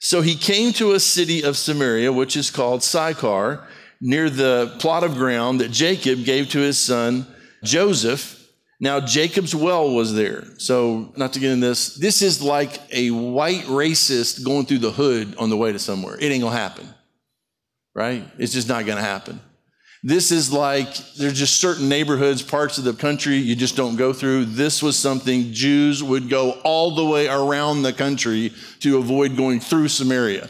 So 0.00 0.20
he 0.20 0.34
came 0.34 0.72
to 0.72 0.90
a 0.90 0.98
city 0.98 1.44
of 1.44 1.56
Samaria, 1.56 2.12
which 2.12 2.36
is 2.36 2.50
called 2.50 2.82
Sychar, 2.82 3.64
near 4.00 4.28
the 4.28 4.74
plot 4.80 5.04
of 5.04 5.14
ground 5.14 5.60
that 5.60 5.70
Jacob 5.70 6.24
gave 6.24 6.48
to 6.48 6.58
his 6.58 6.80
son 6.80 7.28
Joseph. 7.62 8.39
Now, 8.82 8.98
Jacob's 8.98 9.54
well 9.54 9.94
was 9.94 10.14
there. 10.14 10.44
So, 10.56 11.12
not 11.16 11.34
to 11.34 11.38
get 11.38 11.52
in 11.52 11.60
this, 11.60 11.96
this 11.96 12.22
is 12.22 12.40
like 12.40 12.80
a 12.90 13.10
white 13.10 13.64
racist 13.64 14.42
going 14.42 14.64
through 14.64 14.78
the 14.78 14.90
hood 14.90 15.36
on 15.36 15.50
the 15.50 15.56
way 15.56 15.70
to 15.70 15.78
somewhere. 15.78 16.16
It 16.16 16.32
ain't 16.32 16.42
gonna 16.42 16.56
happen, 16.56 16.88
right? 17.94 18.26
It's 18.38 18.54
just 18.54 18.68
not 18.68 18.86
gonna 18.86 19.02
happen. 19.02 19.40
This 20.02 20.32
is 20.32 20.50
like 20.50 20.96
there's 21.18 21.38
just 21.38 21.60
certain 21.60 21.90
neighborhoods, 21.90 22.40
parts 22.40 22.78
of 22.78 22.84
the 22.84 22.94
country 22.94 23.36
you 23.36 23.54
just 23.54 23.76
don't 23.76 23.96
go 23.96 24.14
through. 24.14 24.46
This 24.46 24.82
was 24.82 24.98
something 24.98 25.52
Jews 25.52 26.02
would 26.02 26.30
go 26.30 26.52
all 26.64 26.94
the 26.94 27.04
way 27.04 27.28
around 27.28 27.82
the 27.82 27.92
country 27.92 28.54
to 28.80 28.96
avoid 28.96 29.36
going 29.36 29.60
through 29.60 29.88
Samaria. 29.88 30.48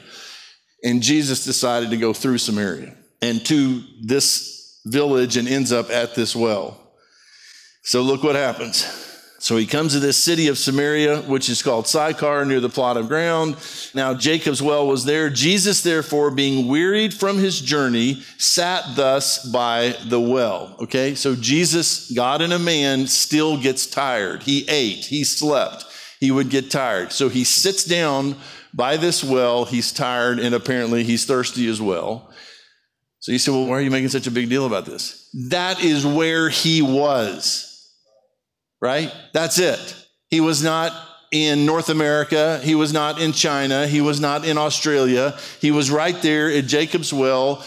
And 0.85 1.03
Jesus 1.03 1.45
decided 1.45 1.91
to 1.91 1.97
go 1.97 2.13
through 2.13 2.39
Samaria 2.39 2.95
and 3.21 3.45
to 3.47 3.83
this 4.03 4.81
village 4.87 5.37
and 5.37 5.49
ends 5.49 5.73
up 5.73 5.91
at 5.91 6.15
this 6.15 6.37
well. 6.37 6.90
So 7.91 8.03
look 8.03 8.23
what 8.23 8.37
happens. 8.37 8.85
So 9.41 9.57
he 9.57 9.67
comes 9.67 9.95
to 9.95 9.99
this 9.99 10.17
city 10.17 10.47
of 10.47 10.59
Samaria, 10.59 11.23
which 11.23 11.49
is 11.49 11.61
called 11.61 11.89
Sychar, 11.89 12.45
near 12.45 12.61
the 12.61 12.69
plot 12.69 12.97
of 12.97 13.09
ground. 13.09 13.57
Now 13.97 14.15
Jacob's 14.15 14.63
well 14.63 14.87
was 14.87 15.05
there. 15.05 15.29
Jesus, 15.29 15.83
therefore, 15.83 16.31
being 16.31 16.69
wearied 16.69 17.13
from 17.13 17.39
his 17.39 17.61
journey, 17.61 18.23
sat 18.39 18.95
thus 18.95 19.45
by 19.45 19.97
the 20.07 20.21
well. 20.21 20.77
Okay, 20.79 21.17
so 21.17 21.35
Jesus, 21.35 22.13
God 22.13 22.43
and 22.43 22.53
a 22.53 22.61
man, 22.61 23.09
still 23.09 23.61
gets 23.61 23.89
tired. 23.89 24.45
He 24.45 24.65
ate, 24.69 25.07
he 25.07 25.25
slept, 25.25 25.85
he 26.21 26.31
would 26.31 26.49
get 26.49 26.71
tired. 26.71 27.11
So 27.11 27.29
he 27.29 27.43
sits 27.43 27.83
down 27.85 28.37
by 28.73 28.99
this 28.99 29.25
well. 29.25 29.65
He's 29.65 29.91
tired, 29.91 30.39
and 30.39 30.55
apparently 30.55 31.03
he's 31.03 31.25
thirsty 31.25 31.67
as 31.67 31.83
well. 31.83 32.33
So 33.19 33.33
you 33.33 33.41
say, 33.41 33.51
well, 33.51 33.67
why 33.67 33.79
are 33.79 33.81
you 33.81 33.91
making 33.91 34.11
such 34.11 34.29
a 34.29 34.31
big 34.31 34.49
deal 34.49 34.65
about 34.65 34.85
this? 34.85 35.29
That 35.49 35.83
is 35.83 36.07
where 36.07 36.49
he 36.51 36.83
was 36.83 37.67
right? 38.81 39.13
That's 39.33 39.59
it. 39.59 39.97
He 40.29 40.41
was 40.41 40.63
not 40.63 40.93
in 41.31 41.67
North 41.67 41.89
America. 41.89 42.61
He 42.63 42.75
was 42.75 42.93
not 42.93 43.21
in 43.21 43.33
China. 43.33 43.87
He 43.87 44.01
was 44.01 44.21
not 44.21 44.45
in 44.45 44.59
Australia. 44.59 45.37
He 45.61 45.71
was 45.71 45.91
right 45.91 46.21
there 46.23 46.51
at 46.51 46.67
Jacob's 46.67 47.13
well. 47.13 47.65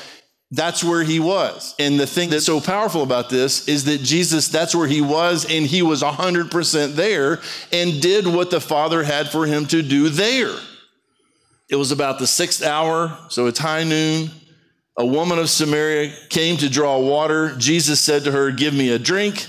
That's 0.51 0.83
where 0.83 1.03
he 1.03 1.19
was. 1.19 1.73
And 1.79 1.99
the 1.99 2.05
thing 2.05 2.29
that's 2.29 2.45
so 2.45 2.61
powerful 2.61 3.01
about 3.01 3.29
this 3.29 3.67
is 3.67 3.85
that 3.85 4.01
Jesus, 4.01 4.49
that's 4.49 4.75
where 4.75 4.87
he 4.87 5.01
was, 5.01 5.45
and 5.49 5.65
he 5.65 5.81
was 5.81 6.03
100% 6.03 6.93
there 6.93 7.41
and 7.71 8.01
did 8.01 8.27
what 8.27 8.51
the 8.51 8.61
Father 8.61 9.03
had 9.03 9.29
for 9.29 9.47
him 9.47 9.65
to 9.67 9.81
do 9.81 10.09
there. 10.09 10.55
It 11.69 11.75
was 11.75 11.91
about 11.91 12.19
the 12.19 12.27
sixth 12.27 12.61
hour, 12.61 13.17
so 13.29 13.47
it's 13.47 13.57
high 13.57 13.83
noon. 13.83 14.29
A 14.95 15.05
woman 15.05 15.39
of 15.39 15.49
Samaria 15.49 16.13
came 16.29 16.57
to 16.57 16.69
draw 16.69 16.99
water. 16.99 17.55
Jesus 17.57 17.99
said 17.99 18.25
to 18.25 18.31
her, 18.31 18.51
Give 18.51 18.75
me 18.75 18.89
a 18.89 18.99
drink 18.99 19.47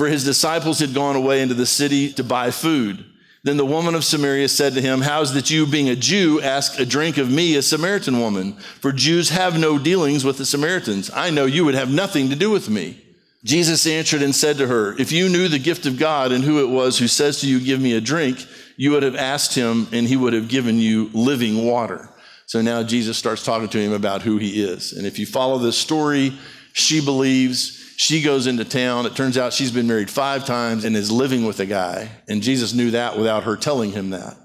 for 0.00 0.08
his 0.08 0.24
disciples 0.24 0.78
had 0.78 0.94
gone 0.94 1.14
away 1.14 1.42
into 1.42 1.52
the 1.52 1.66
city 1.66 2.10
to 2.10 2.24
buy 2.24 2.50
food. 2.50 3.04
Then 3.42 3.58
the 3.58 3.66
woman 3.66 3.94
of 3.94 4.02
Samaria 4.02 4.48
said 4.48 4.72
to 4.72 4.80
him, 4.80 5.02
How's 5.02 5.34
that 5.34 5.50
you, 5.50 5.66
being 5.66 5.90
a 5.90 5.94
Jew, 5.94 6.40
ask 6.40 6.80
a 6.80 6.86
drink 6.86 7.18
of 7.18 7.30
me, 7.30 7.54
a 7.54 7.60
Samaritan 7.60 8.18
woman? 8.18 8.54
For 8.80 8.92
Jews 8.92 9.28
have 9.28 9.60
no 9.60 9.78
dealings 9.78 10.24
with 10.24 10.38
the 10.38 10.46
Samaritans. 10.46 11.10
I 11.12 11.28
know 11.28 11.44
you 11.44 11.66
would 11.66 11.74
have 11.74 11.92
nothing 11.92 12.30
to 12.30 12.34
do 12.34 12.50
with 12.50 12.70
me. 12.70 13.04
Jesus 13.44 13.86
answered 13.86 14.22
and 14.22 14.34
said 14.34 14.56
to 14.56 14.68
her, 14.68 14.98
If 14.98 15.12
you 15.12 15.28
knew 15.28 15.48
the 15.48 15.58
gift 15.58 15.84
of 15.84 15.98
God 15.98 16.32
and 16.32 16.44
who 16.44 16.60
it 16.62 16.70
was 16.70 16.98
who 16.98 17.06
says 17.06 17.42
to 17.42 17.46
you, 17.46 17.60
Give 17.60 17.78
me 17.78 17.92
a 17.92 18.00
drink, 18.00 18.38
you 18.78 18.92
would 18.92 19.02
have 19.02 19.16
asked 19.16 19.54
him, 19.54 19.86
and 19.92 20.08
he 20.08 20.16
would 20.16 20.32
have 20.32 20.48
given 20.48 20.78
you 20.78 21.10
living 21.12 21.66
water. 21.66 22.08
So 22.46 22.62
now 22.62 22.82
Jesus 22.82 23.18
starts 23.18 23.44
talking 23.44 23.68
to 23.68 23.78
him 23.78 23.92
about 23.92 24.22
who 24.22 24.38
he 24.38 24.62
is. 24.62 24.94
And 24.94 25.06
if 25.06 25.18
you 25.18 25.26
follow 25.26 25.58
this 25.58 25.76
story, 25.76 26.32
she 26.72 27.04
believes 27.04 27.79
she 28.00 28.22
goes 28.22 28.46
into 28.46 28.64
town. 28.64 29.04
It 29.04 29.14
turns 29.14 29.36
out 29.36 29.52
she's 29.52 29.70
been 29.70 29.86
married 29.86 30.08
five 30.08 30.46
times 30.46 30.86
and 30.86 30.96
is 30.96 31.12
living 31.12 31.44
with 31.44 31.60
a 31.60 31.66
guy. 31.66 32.08
And 32.28 32.42
Jesus 32.42 32.72
knew 32.72 32.92
that 32.92 33.18
without 33.18 33.42
her 33.42 33.58
telling 33.58 33.92
him 33.92 34.08
that. 34.10 34.38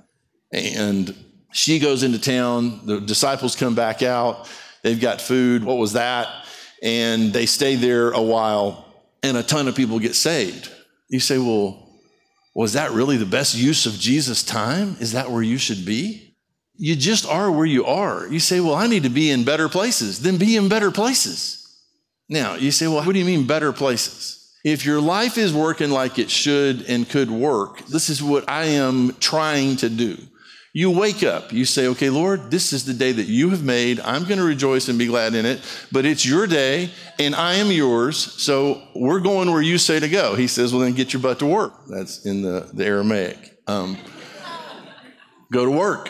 And 0.52 1.16
she 1.54 1.80
goes 1.80 2.04
into 2.04 2.20
town. 2.20 2.86
The 2.86 3.00
disciples 3.00 3.56
come 3.56 3.74
back 3.74 4.04
out. 4.04 4.50
They've 4.84 5.00
got 5.00 5.22
food. 5.22 5.64
What 5.64 5.78
was 5.78 5.94
that? 5.94 6.28
And 6.84 7.32
they 7.32 7.46
stay 7.46 7.76
there 7.76 8.12
a 8.12 8.22
while, 8.22 8.94
and 9.24 9.38
a 9.38 9.42
ton 9.42 9.70
of 9.70 9.76
people 9.76 10.00
get 10.00 10.16
saved. 10.16 10.70
You 11.08 11.22
say, 11.22 11.38
well, 11.38 11.98
was 12.54 12.74
that 12.74 12.92
really 12.92 13.16
the 13.16 13.26
best 13.26 13.56
use 13.56 13.86
of 13.86 13.94
Jesus' 13.94 14.44
time? 14.44 14.98
Is 15.00 15.14
that 15.14 15.32
where 15.32 15.42
you 15.42 15.58
should 15.58 15.86
be? 15.86 16.36
You 16.76 16.98
just 16.98 17.26
are 17.26 17.50
where 17.50 17.66
you 17.66 17.86
are. 17.86 18.28
You 18.28 18.42
say, 18.42 18.60
well, 18.60 18.76
I 18.76 18.88
need 18.88 19.04
to 19.04 19.10
be 19.10 19.32
in 19.32 19.46
better 19.46 19.70
places. 19.70 20.20
Then 20.20 20.36
be 20.36 20.58
in 20.58 20.68
better 20.68 20.92
places. 20.92 21.65
Now, 22.28 22.56
you 22.56 22.72
say, 22.72 22.88
well, 22.88 23.06
what 23.06 23.14
do 23.14 23.20
you 23.20 23.26
mean 23.26 23.46
better 23.46 23.72
places? 23.72 24.42
If 24.64 24.84
your 24.84 25.00
life 25.00 25.38
is 25.38 25.54
working 25.54 25.92
like 25.92 26.18
it 26.18 26.32
should 26.32 26.82
and 26.90 27.08
could 27.08 27.30
work, 27.30 27.86
this 27.86 28.10
is 28.10 28.24
what 28.24 28.50
I 28.50 28.66
am 28.66 29.16
trying 29.20 29.76
to 29.78 29.90
do. 29.90 30.18
You 30.74 30.92
wake 30.92 31.24
up, 31.24 31.54
you 31.54 31.64
say, 31.64 31.88
okay, 31.88 32.10
Lord, 32.10 32.52
this 32.52 32.74
is 32.74 32.84
the 32.84 32.94
day 32.94 33.14
that 33.14 33.28
you 33.28 33.52
have 33.52 33.64
made. 33.64 34.00
I'm 34.02 34.26
going 34.26 34.40
to 34.40 34.44
rejoice 34.44 34.90
and 34.90 35.00
be 35.00 35.06
glad 35.06 35.34
in 35.34 35.46
it, 35.46 35.62
but 35.90 36.04
it's 36.04 36.26
your 36.26 36.48
day 36.48 36.90
and 37.18 37.34
I 37.34 37.54
am 37.56 37.72
yours. 37.72 38.18
So 38.18 38.82
we're 38.94 39.22
going 39.22 39.52
where 39.52 39.62
you 39.62 39.78
say 39.78 40.02
to 40.02 40.10
go. 40.10 40.36
He 40.36 40.48
says, 40.48 40.74
well, 40.74 40.82
then 40.82 40.94
get 40.94 41.14
your 41.14 41.22
butt 41.22 41.40
to 41.40 41.46
work. 41.46 41.74
That's 41.88 42.26
in 42.26 42.42
the, 42.42 42.70
the 42.74 42.86
Aramaic. 42.86 43.58
Um, 43.68 43.98
go 45.50 45.64
to 45.64 45.72
work. 45.72 46.10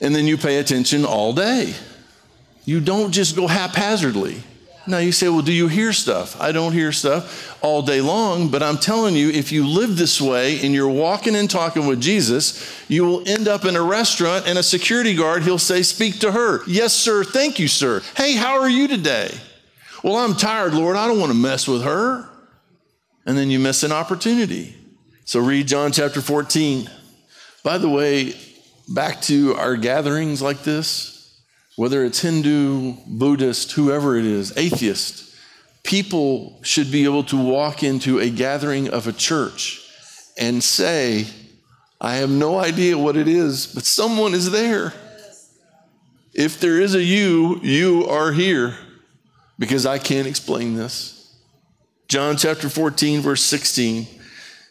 And 0.00 0.14
then 0.14 0.26
you 0.26 0.36
pay 0.36 0.58
attention 0.58 1.06
all 1.06 1.32
day. 1.32 1.72
You 2.66 2.80
don't 2.80 3.12
just 3.12 3.34
go 3.34 3.46
haphazardly. 3.46 4.42
Now 4.86 4.98
you 4.98 5.12
say, 5.12 5.28
well, 5.28 5.42
do 5.42 5.52
you 5.52 5.68
hear 5.68 5.92
stuff? 5.92 6.38
I 6.40 6.52
don't 6.52 6.72
hear 6.72 6.92
stuff 6.92 7.56
all 7.62 7.80
day 7.80 8.00
long, 8.00 8.48
but 8.48 8.62
I'm 8.62 8.76
telling 8.76 9.14
you, 9.14 9.30
if 9.30 9.50
you 9.50 9.66
live 9.66 9.96
this 9.96 10.20
way 10.20 10.60
and 10.62 10.74
you're 10.74 10.88
walking 10.88 11.34
and 11.34 11.48
talking 11.48 11.86
with 11.86 12.00
Jesus, 12.00 12.70
you 12.88 13.04
will 13.04 13.26
end 13.26 13.48
up 13.48 13.64
in 13.64 13.76
a 13.76 13.82
restaurant 13.82 14.46
and 14.46 14.58
a 14.58 14.62
security 14.62 15.14
guard, 15.14 15.42
he'll 15.42 15.58
say, 15.58 15.82
speak 15.82 16.18
to 16.20 16.32
her. 16.32 16.60
Yes, 16.66 16.92
sir. 16.92 17.24
Thank 17.24 17.58
you, 17.58 17.66
sir. 17.66 18.02
Hey, 18.16 18.34
how 18.34 18.60
are 18.60 18.68
you 18.68 18.86
today? 18.86 19.30
Well, 20.02 20.16
I'm 20.16 20.34
tired, 20.34 20.74
Lord. 20.74 20.96
I 20.96 21.06
don't 21.06 21.18
want 21.18 21.32
to 21.32 21.38
mess 21.38 21.66
with 21.66 21.82
her. 21.82 22.28
And 23.24 23.38
then 23.38 23.48
you 23.48 23.58
miss 23.58 23.82
an 23.84 23.92
opportunity. 23.92 24.76
So 25.24 25.40
read 25.40 25.66
John 25.66 25.92
chapter 25.92 26.20
14. 26.20 26.90
By 27.62 27.78
the 27.78 27.88
way, 27.88 28.34
back 28.86 29.22
to 29.22 29.54
our 29.54 29.76
gatherings 29.76 30.42
like 30.42 30.62
this, 30.62 31.13
whether 31.76 32.04
it's 32.04 32.20
Hindu, 32.20 32.94
Buddhist, 33.06 33.72
whoever 33.72 34.16
it 34.16 34.24
is, 34.24 34.56
atheist, 34.56 35.34
people 35.82 36.60
should 36.62 36.90
be 36.90 37.04
able 37.04 37.24
to 37.24 37.36
walk 37.36 37.82
into 37.82 38.20
a 38.20 38.30
gathering 38.30 38.88
of 38.88 39.06
a 39.06 39.12
church 39.12 39.80
and 40.38 40.62
say, 40.62 41.26
I 42.00 42.16
have 42.16 42.30
no 42.30 42.58
idea 42.58 42.98
what 42.98 43.16
it 43.16 43.28
is, 43.28 43.66
but 43.66 43.84
someone 43.84 44.34
is 44.34 44.50
there. 44.50 44.92
If 46.32 46.60
there 46.60 46.80
is 46.80 46.94
a 46.94 47.02
you, 47.02 47.60
you 47.62 48.06
are 48.06 48.32
here 48.32 48.76
because 49.58 49.86
I 49.86 49.98
can't 49.98 50.26
explain 50.26 50.74
this. 50.74 51.36
John 52.08 52.36
chapter 52.36 52.68
14, 52.68 53.20
verse 53.20 53.42
16. 53.42 54.06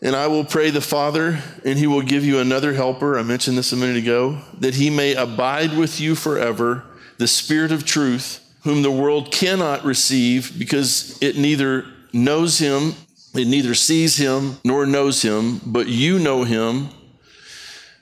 And 0.02 0.16
I 0.18 0.28
will 0.28 0.44
pray 0.44 0.70
the 0.70 0.82
Father, 0.82 1.40
and 1.64 1.80
he 1.80 1.88
will 1.88 2.02
give 2.02 2.26
you 2.26 2.40
another 2.40 2.74
helper. 2.74 3.18
I 3.18 3.24
mentioned 3.24 3.58
this 3.58 3.72
a 3.72 3.78
minute 3.78 3.96
ago, 3.96 4.40
that 4.60 4.76
he 4.76 4.90
may 4.90 5.16
abide 5.16 5.78
with 5.78 6.02
you 6.02 6.16
forever 6.16 6.84
the 7.18 7.28
Spirit 7.28 7.72
of 7.72 7.86
truth, 7.86 8.40
whom 8.64 8.82
the 8.82 8.92
world 8.92 9.32
cannot 9.32 9.84
receive 9.84 10.58
because 10.58 11.22
it 11.22 11.38
neither 11.38 11.86
knows 12.14 12.60
him, 12.60 12.96
it 13.36 13.48
neither 13.48 13.74
sees 13.74 14.18
him 14.18 14.58
nor 14.64 14.86
knows 14.86 15.22
him, 15.22 15.60
but 15.66 15.88
you 15.88 16.20
know 16.20 16.44
him, 16.44 16.90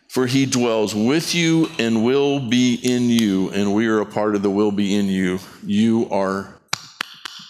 for 0.09 0.27
he 0.27 0.45
dwells 0.45 0.93
with 0.93 1.33
you 1.33 1.69
and 1.79 2.03
will 2.03 2.49
be 2.49 2.75
in 2.75 3.09
you, 3.09 3.49
and 3.51 3.73
we 3.73 3.87
are 3.87 4.01
a 4.01 4.05
part 4.05 4.35
of 4.35 4.41
the 4.41 4.49
will 4.49 4.71
be 4.71 4.95
in 4.95 5.05
you. 5.05 5.39
You 5.65 6.09
are 6.09 6.59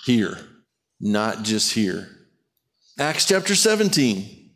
here, 0.05 0.37
not 0.99 1.43
just 1.43 1.73
here. 1.73 2.07
Acts 2.99 3.25
chapter 3.25 3.55
17. 3.55 4.51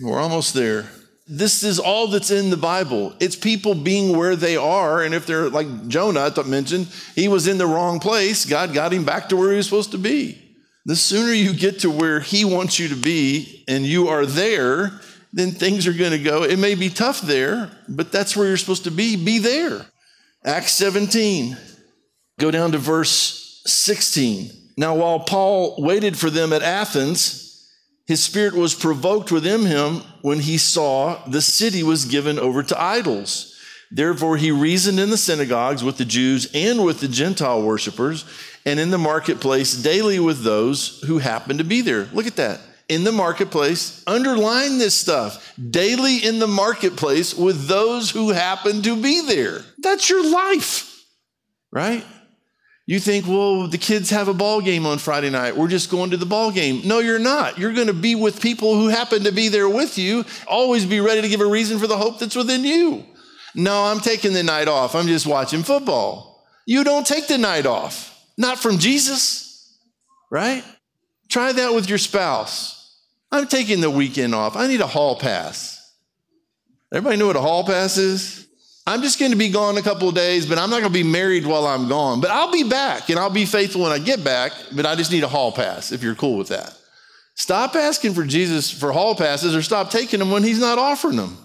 We're 0.00 0.20
almost 0.20 0.54
there. 0.54 0.88
This 1.32 1.62
is 1.62 1.78
all 1.78 2.08
that's 2.08 2.32
in 2.32 2.50
the 2.50 2.56
Bible. 2.56 3.14
It's 3.20 3.36
people 3.36 3.76
being 3.76 4.16
where 4.16 4.34
they 4.34 4.56
are. 4.56 5.02
And 5.02 5.14
if 5.14 5.26
they're 5.26 5.48
like 5.48 5.86
Jonah 5.86 6.32
I 6.36 6.42
mentioned, 6.42 6.88
he 7.14 7.28
was 7.28 7.46
in 7.46 7.56
the 7.56 7.66
wrong 7.66 8.00
place. 8.00 8.44
God 8.44 8.74
got 8.74 8.92
him 8.92 9.04
back 9.04 9.28
to 9.28 9.36
where 9.36 9.52
he 9.52 9.56
was 9.56 9.66
supposed 9.66 9.92
to 9.92 9.98
be. 9.98 10.38
The 10.86 10.96
sooner 10.96 11.32
you 11.32 11.54
get 11.54 11.80
to 11.80 11.90
where 11.90 12.18
he 12.18 12.44
wants 12.44 12.80
you 12.80 12.88
to 12.88 12.96
be 12.96 13.64
and 13.68 13.86
you 13.86 14.08
are 14.08 14.26
there, 14.26 15.00
then 15.32 15.52
things 15.52 15.86
are 15.86 15.92
going 15.92 16.10
to 16.10 16.18
go. 16.18 16.42
It 16.42 16.58
may 16.58 16.74
be 16.74 16.88
tough 16.88 17.20
there, 17.20 17.70
but 17.88 18.10
that's 18.10 18.36
where 18.36 18.48
you're 18.48 18.56
supposed 18.56 18.84
to 18.84 18.90
be. 18.90 19.16
Be 19.16 19.38
there. 19.38 19.86
Acts 20.44 20.72
17, 20.72 21.56
go 22.40 22.50
down 22.50 22.72
to 22.72 22.78
verse 22.78 23.62
16. 23.66 24.50
Now, 24.76 24.96
while 24.96 25.20
Paul 25.20 25.76
waited 25.78 26.18
for 26.18 26.30
them 26.30 26.52
at 26.52 26.62
Athens, 26.62 27.49
his 28.10 28.24
spirit 28.24 28.54
was 28.54 28.74
provoked 28.74 29.30
within 29.30 29.66
him 29.66 30.02
when 30.20 30.40
he 30.40 30.58
saw 30.58 31.24
the 31.28 31.40
city 31.40 31.84
was 31.84 32.06
given 32.06 32.40
over 32.40 32.60
to 32.60 32.82
idols. 32.82 33.56
Therefore, 33.88 34.36
he 34.36 34.50
reasoned 34.50 34.98
in 34.98 35.10
the 35.10 35.16
synagogues 35.16 35.84
with 35.84 35.96
the 35.96 36.04
Jews 36.04 36.50
and 36.52 36.84
with 36.84 36.98
the 36.98 37.06
Gentile 37.06 37.62
worshippers, 37.62 38.24
and 38.66 38.80
in 38.80 38.90
the 38.90 38.98
marketplace 38.98 39.74
daily 39.74 40.18
with 40.18 40.42
those 40.42 41.00
who 41.06 41.18
happened 41.18 41.60
to 41.60 41.64
be 41.64 41.82
there. 41.82 42.08
Look 42.12 42.26
at 42.26 42.34
that. 42.34 42.58
In 42.88 43.04
the 43.04 43.12
marketplace, 43.12 44.02
underline 44.08 44.78
this 44.78 44.96
stuff. 44.96 45.52
Daily 45.70 46.18
in 46.18 46.40
the 46.40 46.48
marketplace 46.48 47.32
with 47.32 47.68
those 47.68 48.10
who 48.10 48.30
happen 48.30 48.82
to 48.82 49.00
be 49.00 49.20
there. 49.20 49.60
That's 49.78 50.10
your 50.10 50.28
life, 50.28 51.00
right? 51.70 52.04
You 52.90 52.98
think, 52.98 53.24
well, 53.28 53.68
the 53.68 53.78
kids 53.78 54.10
have 54.10 54.26
a 54.26 54.34
ball 54.34 54.60
game 54.60 54.84
on 54.84 54.98
Friday 54.98 55.30
night. 55.30 55.56
We're 55.56 55.68
just 55.68 55.92
going 55.92 56.10
to 56.10 56.16
the 56.16 56.26
ball 56.26 56.50
game. 56.50 56.80
No, 56.84 56.98
you're 56.98 57.20
not. 57.20 57.56
You're 57.56 57.72
going 57.72 57.86
to 57.86 57.92
be 57.92 58.16
with 58.16 58.42
people 58.42 58.74
who 58.74 58.88
happen 58.88 59.22
to 59.22 59.30
be 59.30 59.46
there 59.46 59.68
with 59.68 59.96
you. 59.96 60.24
Always 60.48 60.86
be 60.86 60.98
ready 60.98 61.22
to 61.22 61.28
give 61.28 61.40
a 61.40 61.46
reason 61.46 61.78
for 61.78 61.86
the 61.86 61.96
hope 61.96 62.18
that's 62.18 62.34
within 62.34 62.64
you. 62.64 63.04
No, 63.54 63.84
I'm 63.84 64.00
taking 64.00 64.32
the 64.32 64.42
night 64.42 64.66
off. 64.66 64.96
I'm 64.96 65.06
just 65.06 65.24
watching 65.24 65.62
football. 65.62 66.44
You 66.66 66.82
don't 66.82 67.06
take 67.06 67.28
the 67.28 67.38
night 67.38 67.64
off, 67.64 68.26
not 68.36 68.58
from 68.58 68.78
Jesus, 68.78 69.78
right? 70.28 70.64
Try 71.28 71.52
that 71.52 71.72
with 71.72 71.88
your 71.88 71.96
spouse. 71.96 72.98
I'm 73.30 73.46
taking 73.46 73.82
the 73.82 73.90
weekend 73.90 74.34
off. 74.34 74.56
I 74.56 74.66
need 74.66 74.80
a 74.80 74.88
hall 74.88 75.14
pass. 75.14 75.94
Everybody 76.92 77.18
know 77.18 77.28
what 77.28 77.36
a 77.36 77.40
hall 77.40 77.62
pass 77.62 77.98
is? 77.98 78.48
I'm 78.90 79.02
just 79.02 79.20
going 79.20 79.30
to 79.30 79.38
be 79.38 79.50
gone 79.50 79.78
a 79.78 79.82
couple 79.82 80.08
of 80.08 80.16
days, 80.16 80.46
but 80.46 80.58
I'm 80.58 80.68
not 80.68 80.80
going 80.80 80.92
to 80.92 80.98
be 80.98 81.04
married 81.04 81.46
while 81.46 81.64
I'm 81.64 81.88
gone. 81.88 82.20
But 82.20 82.32
I'll 82.32 82.50
be 82.50 82.64
back 82.64 83.08
and 83.08 83.20
I'll 83.20 83.30
be 83.30 83.46
faithful 83.46 83.82
when 83.82 83.92
I 83.92 84.00
get 84.00 84.24
back, 84.24 84.50
but 84.74 84.84
I 84.84 84.96
just 84.96 85.12
need 85.12 85.22
a 85.22 85.28
hall 85.28 85.52
pass 85.52 85.92
if 85.92 86.02
you're 86.02 86.16
cool 86.16 86.36
with 86.36 86.48
that. 86.48 86.76
Stop 87.36 87.76
asking 87.76 88.14
for 88.14 88.24
Jesus 88.24 88.68
for 88.68 88.90
hall 88.90 89.14
passes 89.14 89.54
or 89.54 89.62
stop 89.62 89.90
taking 89.90 90.18
them 90.18 90.32
when 90.32 90.42
he's 90.42 90.58
not 90.58 90.76
offering 90.76 91.14
them. 91.14 91.38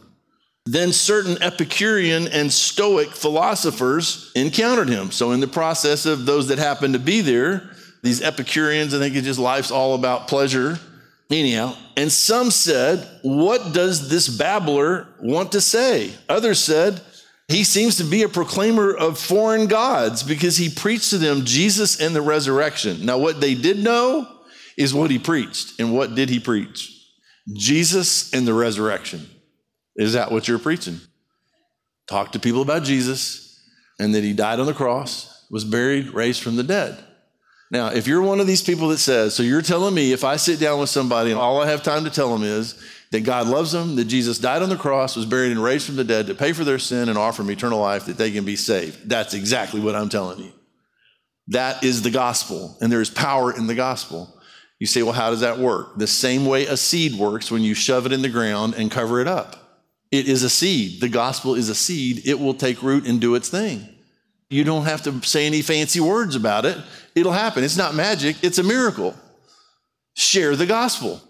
Then 0.65 0.91
certain 0.91 1.37
Epicurean 1.39 2.27
and 2.29 2.51
Stoic 2.51 3.09
philosophers 3.09 4.31
encountered 4.33 4.89
him. 4.89 5.11
So, 5.11 5.31
in 5.31 5.39
the 5.39 5.47
process 5.47 6.07
of 6.07 6.25
those 6.25 6.47
that 6.47 6.57
happened 6.57 6.95
to 6.95 6.99
be 6.99 7.21
there, 7.21 7.69
these 8.01 8.23
Epicureans, 8.23 8.95
I 8.95 8.97
think 8.97 9.15
it's 9.15 9.27
just 9.27 9.39
life's 9.39 9.69
all 9.69 9.93
about 9.93 10.27
pleasure. 10.27 10.79
Anyhow, 11.29 11.75
and 11.95 12.11
some 12.11 12.49
said, 12.49 13.07
What 13.21 13.71
does 13.71 14.09
this 14.09 14.27
babbler 14.27 15.07
want 15.21 15.51
to 15.51 15.61
say? 15.61 16.15
Others 16.27 16.59
said, 16.59 16.99
He 17.47 17.63
seems 17.63 17.97
to 17.97 18.03
be 18.03 18.23
a 18.23 18.29
proclaimer 18.29 18.93
of 18.93 19.19
foreign 19.19 19.67
gods 19.67 20.23
because 20.23 20.57
he 20.57 20.69
preached 20.69 21.11
to 21.11 21.17
them 21.17 21.45
Jesus 21.45 22.01
and 22.01 22.15
the 22.15 22.21
resurrection. 22.21 23.05
Now, 23.05 23.19
what 23.19 23.39
they 23.39 23.53
did 23.53 23.77
know 23.77 24.27
is 24.77 24.93
what 24.93 25.11
he 25.11 25.19
preached. 25.19 25.79
And 25.79 25.93
what 25.93 26.15
did 26.15 26.29
he 26.29 26.39
preach? 26.39 26.91
Jesus 27.53 28.33
and 28.33 28.47
the 28.47 28.53
resurrection. 28.53 29.29
Is 29.95 30.13
that 30.13 30.31
what 30.31 30.47
you're 30.47 30.59
preaching? 30.59 30.99
Talk 32.07 32.31
to 32.31 32.39
people 32.39 32.61
about 32.61 32.83
Jesus 32.83 33.61
and 33.99 34.13
that 34.15 34.23
he 34.23 34.33
died 34.33 34.59
on 34.59 34.65
the 34.65 34.73
cross, 34.73 35.45
was 35.49 35.63
buried, 35.63 36.13
raised 36.13 36.41
from 36.41 36.55
the 36.55 36.63
dead. 36.63 36.97
Now, 37.71 37.87
if 37.87 38.07
you're 38.07 38.21
one 38.21 38.39
of 38.39 38.47
these 38.47 38.61
people 38.61 38.89
that 38.89 38.97
says, 38.97 39.33
so 39.33 39.43
you're 39.43 39.61
telling 39.61 39.93
me 39.93 40.11
if 40.11 40.23
I 40.23 40.35
sit 40.35 40.59
down 40.59 40.79
with 40.79 40.89
somebody 40.89 41.31
and 41.31 41.39
all 41.39 41.61
I 41.61 41.67
have 41.67 41.83
time 41.83 42.03
to 42.03 42.09
tell 42.09 42.31
them 42.31 42.43
is 42.43 42.75
that 43.12 43.24
God 43.24 43.47
loves 43.47 43.71
them, 43.71 43.95
that 43.95 44.05
Jesus 44.05 44.39
died 44.39 44.62
on 44.62 44.69
the 44.69 44.75
cross, 44.75 45.15
was 45.15 45.25
buried 45.25 45.51
and 45.51 45.63
raised 45.63 45.85
from 45.85 45.95
the 45.95 46.03
dead 46.03 46.27
to 46.27 46.35
pay 46.35 46.53
for 46.53 46.63
their 46.63 46.79
sin 46.79 47.09
and 47.09 47.17
offer 47.17 47.41
them 47.41 47.51
eternal 47.51 47.79
life, 47.79 48.05
that 48.05 48.17
they 48.17 48.31
can 48.31 48.45
be 48.45 48.55
saved. 48.55 49.09
That's 49.09 49.33
exactly 49.33 49.79
what 49.79 49.95
I'm 49.95 50.09
telling 50.09 50.39
you. 50.39 50.51
That 51.47 51.83
is 51.83 52.01
the 52.01 52.12
gospel, 52.12 52.75
and 52.81 52.91
there 52.91 53.01
is 53.01 53.09
power 53.09 53.55
in 53.55 53.67
the 53.67 53.75
gospel. 53.75 54.31
You 54.79 54.88
say, 54.88 55.03
well, 55.03 55.13
how 55.13 55.29
does 55.29 55.41
that 55.41 55.59
work? 55.59 55.97
The 55.97 56.07
same 56.07 56.45
way 56.45 56.65
a 56.65 56.75
seed 56.75 57.15
works 57.15 57.51
when 57.51 57.63
you 57.63 57.74
shove 57.74 58.05
it 58.05 58.12
in 58.12 58.21
the 58.21 58.29
ground 58.29 58.74
and 58.74 58.91
cover 58.91 59.21
it 59.21 59.27
up. 59.27 59.55
It 60.12 60.27
is 60.27 60.43
a 60.43 60.50
seed. 60.50 61.01
The 61.01 61.09
gospel 61.09 61.55
is 61.55 61.69
a 61.69 61.75
seed. 61.75 62.27
It 62.27 62.39
will 62.39 62.53
take 62.53 62.81
root 62.81 63.07
and 63.07 63.21
do 63.21 63.35
its 63.35 63.50
thing. 63.50 63.88
You 64.50 64.63
don't 64.63 64.85
have 64.85 65.01
to 65.03 65.21
say 65.24 65.45
any 65.45 65.62
fancy 65.62 66.00
words 66.00 66.35
about 66.35 66.65
it. 66.65 66.77
It'll 67.15 67.31
happen. 67.31 67.63
It's 67.63 67.77
not 67.77 67.95
magic, 67.95 68.38
it's 68.43 68.57
a 68.57 68.63
miracle. 68.63 69.15
Share 70.15 70.55
the 70.55 70.65
gospel. 70.65 71.21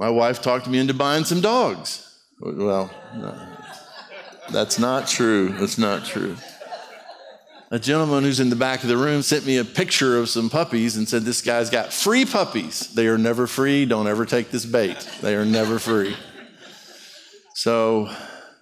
My 0.00 0.08
wife 0.08 0.40
talked 0.40 0.66
me 0.66 0.78
into 0.78 0.94
buying 0.94 1.26
some 1.26 1.42
dogs. 1.42 2.08
Well, 2.40 2.90
no, 3.14 3.38
that's 4.50 4.78
not 4.78 5.06
true. 5.06 5.50
That's 5.50 5.76
not 5.76 6.06
true. 6.06 6.36
A 7.70 7.78
gentleman 7.78 8.24
who's 8.24 8.40
in 8.40 8.48
the 8.48 8.56
back 8.56 8.82
of 8.82 8.88
the 8.88 8.96
room 8.96 9.20
sent 9.20 9.44
me 9.44 9.58
a 9.58 9.64
picture 9.64 10.16
of 10.16 10.30
some 10.30 10.48
puppies 10.48 10.96
and 10.96 11.06
said, 11.06 11.24
This 11.24 11.42
guy's 11.42 11.68
got 11.68 11.92
free 11.92 12.24
puppies. 12.24 12.94
They 12.94 13.08
are 13.08 13.18
never 13.18 13.46
free. 13.46 13.84
Don't 13.84 14.08
ever 14.08 14.24
take 14.24 14.50
this 14.50 14.64
bait. 14.64 15.06
They 15.20 15.34
are 15.34 15.44
never 15.44 15.78
free. 15.78 16.16
So 17.54 18.10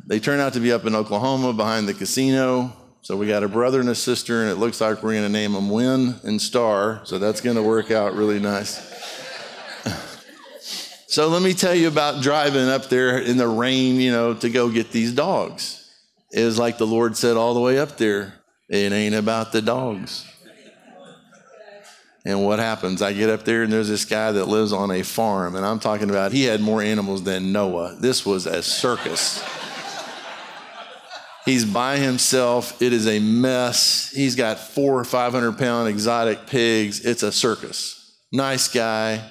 they 0.08 0.18
turn 0.18 0.40
out 0.40 0.54
to 0.54 0.60
be 0.60 0.72
up 0.72 0.86
in 0.86 0.96
Oklahoma 0.96 1.52
behind 1.52 1.86
the 1.86 1.94
casino. 1.94 2.72
So 3.02 3.16
we 3.16 3.28
got 3.28 3.44
a 3.44 3.48
brother 3.48 3.78
and 3.78 3.88
a 3.88 3.94
sister, 3.94 4.42
and 4.42 4.50
it 4.50 4.56
looks 4.56 4.80
like 4.80 5.04
we're 5.04 5.12
going 5.12 5.22
to 5.22 5.28
name 5.28 5.52
them 5.52 5.70
Win 5.70 6.16
and 6.24 6.42
Star. 6.42 7.00
So 7.04 7.20
that's 7.20 7.40
going 7.40 7.56
to 7.56 7.62
work 7.62 7.92
out 7.92 8.14
really 8.14 8.40
nice. 8.40 8.98
So 11.08 11.28
let 11.28 11.42
me 11.42 11.54
tell 11.54 11.74
you 11.74 11.88
about 11.88 12.22
driving 12.22 12.68
up 12.68 12.90
there 12.90 13.18
in 13.18 13.38
the 13.38 13.48
rain, 13.48 13.96
you 13.96 14.12
know, 14.12 14.34
to 14.34 14.50
go 14.50 14.68
get 14.68 14.92
these 14.92 15.12
dogs. 15.12 15.90
It 16.30 16.44
was 16.44 16.58
like 16.58 16.76
the 16.76 16.86
Lord 16.86 17.16
said 17.16 17.36
all 17.36 17.54
the 17.54 17.60
way 17.60 17.78
up 17.78 17.96
there 17.96 18.34
it 18.68 18.92
ain't 18.92 19.14
about 19.14 19.52
the 19.52 19.62
dogs. 19.62 20.26
And 22.26 22.44
what 22.44 22.58
happens? 22.58 23.00
I 23.00 23.14
get 23.14 23.30
up 23.30 23.46
there 23.46 23.62
and 23.62 23.72
there's 23.72 23.88
this 23.88 24.04
guy 24.04 24.32
that 24.32 24.46
lives 24.46 24.74
on 24.74 24.90
a 24.90 25.02
farm, 25.02 25.56
and 25.56 25.64
I'm 25.64 25.80
talking 25.80 26.10
about 26.10 26.32
he 26.32 26.44
had 26.44 26.60
more 26.60 26.82
animals 26.82 27.22
than 27.22 27.52
Noah. 27.52 27.96
This 27.98 28.26
was 28.26 28.44
a 28.44 28.62
circus. 28.62 29.42
He's 31.46 31.64
by 31.64 31.96
himself. 31.96 32.82
It 32.82 32.92
is 32.92 33.06
a 33.06 33.18
mess. 33.18 34.12
He's 34.14 34.36
got 34.36 34.58
four 34.58 35.00
or 35.00 35.04
500 35.04 35.56
pound 35.56 35.88
exotic 35.88 36.46
pigs. 36.46 37.02
It's 37.06 37.22
a 37.22 37.32
circus. 37.32 38.18
Nice 38.30 38.68
guy. 38.68 39.22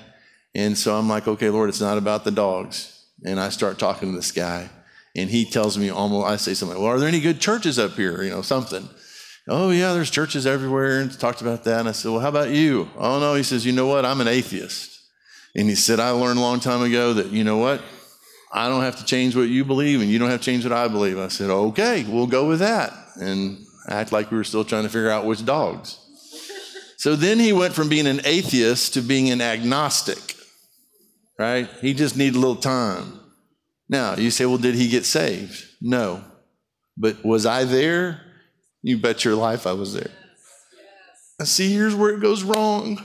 And 0.57 0.77
so 0.77 0.97
I'm 0.97 1.07
like, 1.07 1.27
okay, 1.27 1.49
Lord, 1.49 1.69
it's 1.69 1.79
not 1.79 1.97
about 1.97 2.25
the 2.25 2.31
dogs. 2.31 3.05
And 3.23 3.39
I 3.39 3.49
start 3.49 3.79
talking 3.79 4.11
to 4.11 4.15
this 4.15 4.31
guy, 4.31 4.69
and 5.15 5.29
he 5.29 5.45
tells 5.45 5.77
me 5.77 5.89
almost, 5.89 6.27
I 6.27 6.35
say 6.35 6.53
something, 6.53 6.77
well, 6.77 6.87
are 6.87 6.99
there 6.99 7.07
any 7.07 7.21
good 7.21 7.39
churches 7.39 7.79
up 7.79 7.91
here? 7.93 8.23
You 8.23 8.31
know, 8.31 8.41
something. 8.41 8.89
Oh, 9.47 9.69
yeah, 9.69 9.93
there's 9.93 10.09
churches 10.09 10.45
everywhere. 10.45 10.99
And 10.99 11.17
talked 11.17 11.41
about 11.41 11.63
that. 11.63 11.79
And 11.79 11.89
I 11.89 11.93
said, 11.93 12.11
Well, 12.11 12.19
how 12.19 12.27
about 12.27 12.49
you? 12.49 12.89
Oh, 12.97 13.19
no. 13.19 13.35
He 13.35 13.43
says, 13.43 13.65
You 13.65 13.71
know 13.71 13.87
what? 13.87 14.05
I'm 14.05 14.19
an 14.19 14.27
atheist. 14.27 14.99
And 15.55 15.69
he 15.69 15.75
said, 15.75 15.99
I 15.99 16.09
learned 16.09 16.37
a 16.37 16.41
long 16.41 16.59
time 16.59 16.81
ago 16.81 17.13
that, 17.13 17.27
you 17.27 17.43
know 17.43 17.57
what? 17.57 17.81
I 18.51 18.67
don't 18.67 18.81
have 18.81 18.97
to 18.97 19.05
change 19.05 19.35
what 19.35 19.43
you 19.43 19.63
believe, 19.63 20.01
and 20.01 20.09
you 20.09 20.19
don't 20.19 20.29
have 20.29 20.41
to 20.41 20.45
change 20.45 20.63
what 20.63 20.73
I 20.73 20.87
believe. 20.87 21.17
I 21.17 21.29
said, 21.29 21.49
Okay, 21.49 22.03
we'll 22.03 22.27
go 22.27 22.47
with 22.47 22.59
that. 22.59 22.93
And 23.15 23.59
act 23.87 24.11
like 24.11 24.31
we 24.31 24.37
were 24.37 24.43
still 24.43 24.65
trying 24.65 24.83
to 24.83 24.89
figure 24.89 25.09
out 25.09 25.25
which 25.25 25.45
dogs. 25.45 25.97
So 26.97 27.15
then 27.15 27.39
he 27.39 27.53
went 27.53 27.73
from 27.73 27.89
being 27.89 28.07
an 28.07 28.21
atheist 28.25 28.95
to 28.95 29.01
being 29.01 29.29
an 29.29 29.39
agnostic, 29.39 30.35
right? 31.37 31.69
He 31.81 31.93
just 31.93 32.17
needed 32.17 32.35
a 32.35 32.39
little 32.39 32.55
time. 32.55 33.19
Now, 33.89 34.15
you 34.15 34.31
say, 34.31 34.45
well, 34.45 34.57
did 34.57 34.75
he 34.75 34.89
get 34.89 35.05
saved? 35.05 35.63
No. 35.81 36.23
But 36.97 37.23
was 37.23 37.45
I 37.45 37.63
there? 37.63 38.21
You 38.81 38.97
bet 38.97 39.23
your 39.23 39.35
life 39.35 39.65
I 39.65 39.73
was 39.73 39.93
there. 39.93 40.11
I 41.39 41.43
see, 41.43 41.71
here's 41.71 41.95
where 41.95 42.13
it 42.13 42.21
goes 42.21 42.43
wrong. 42.43 42.99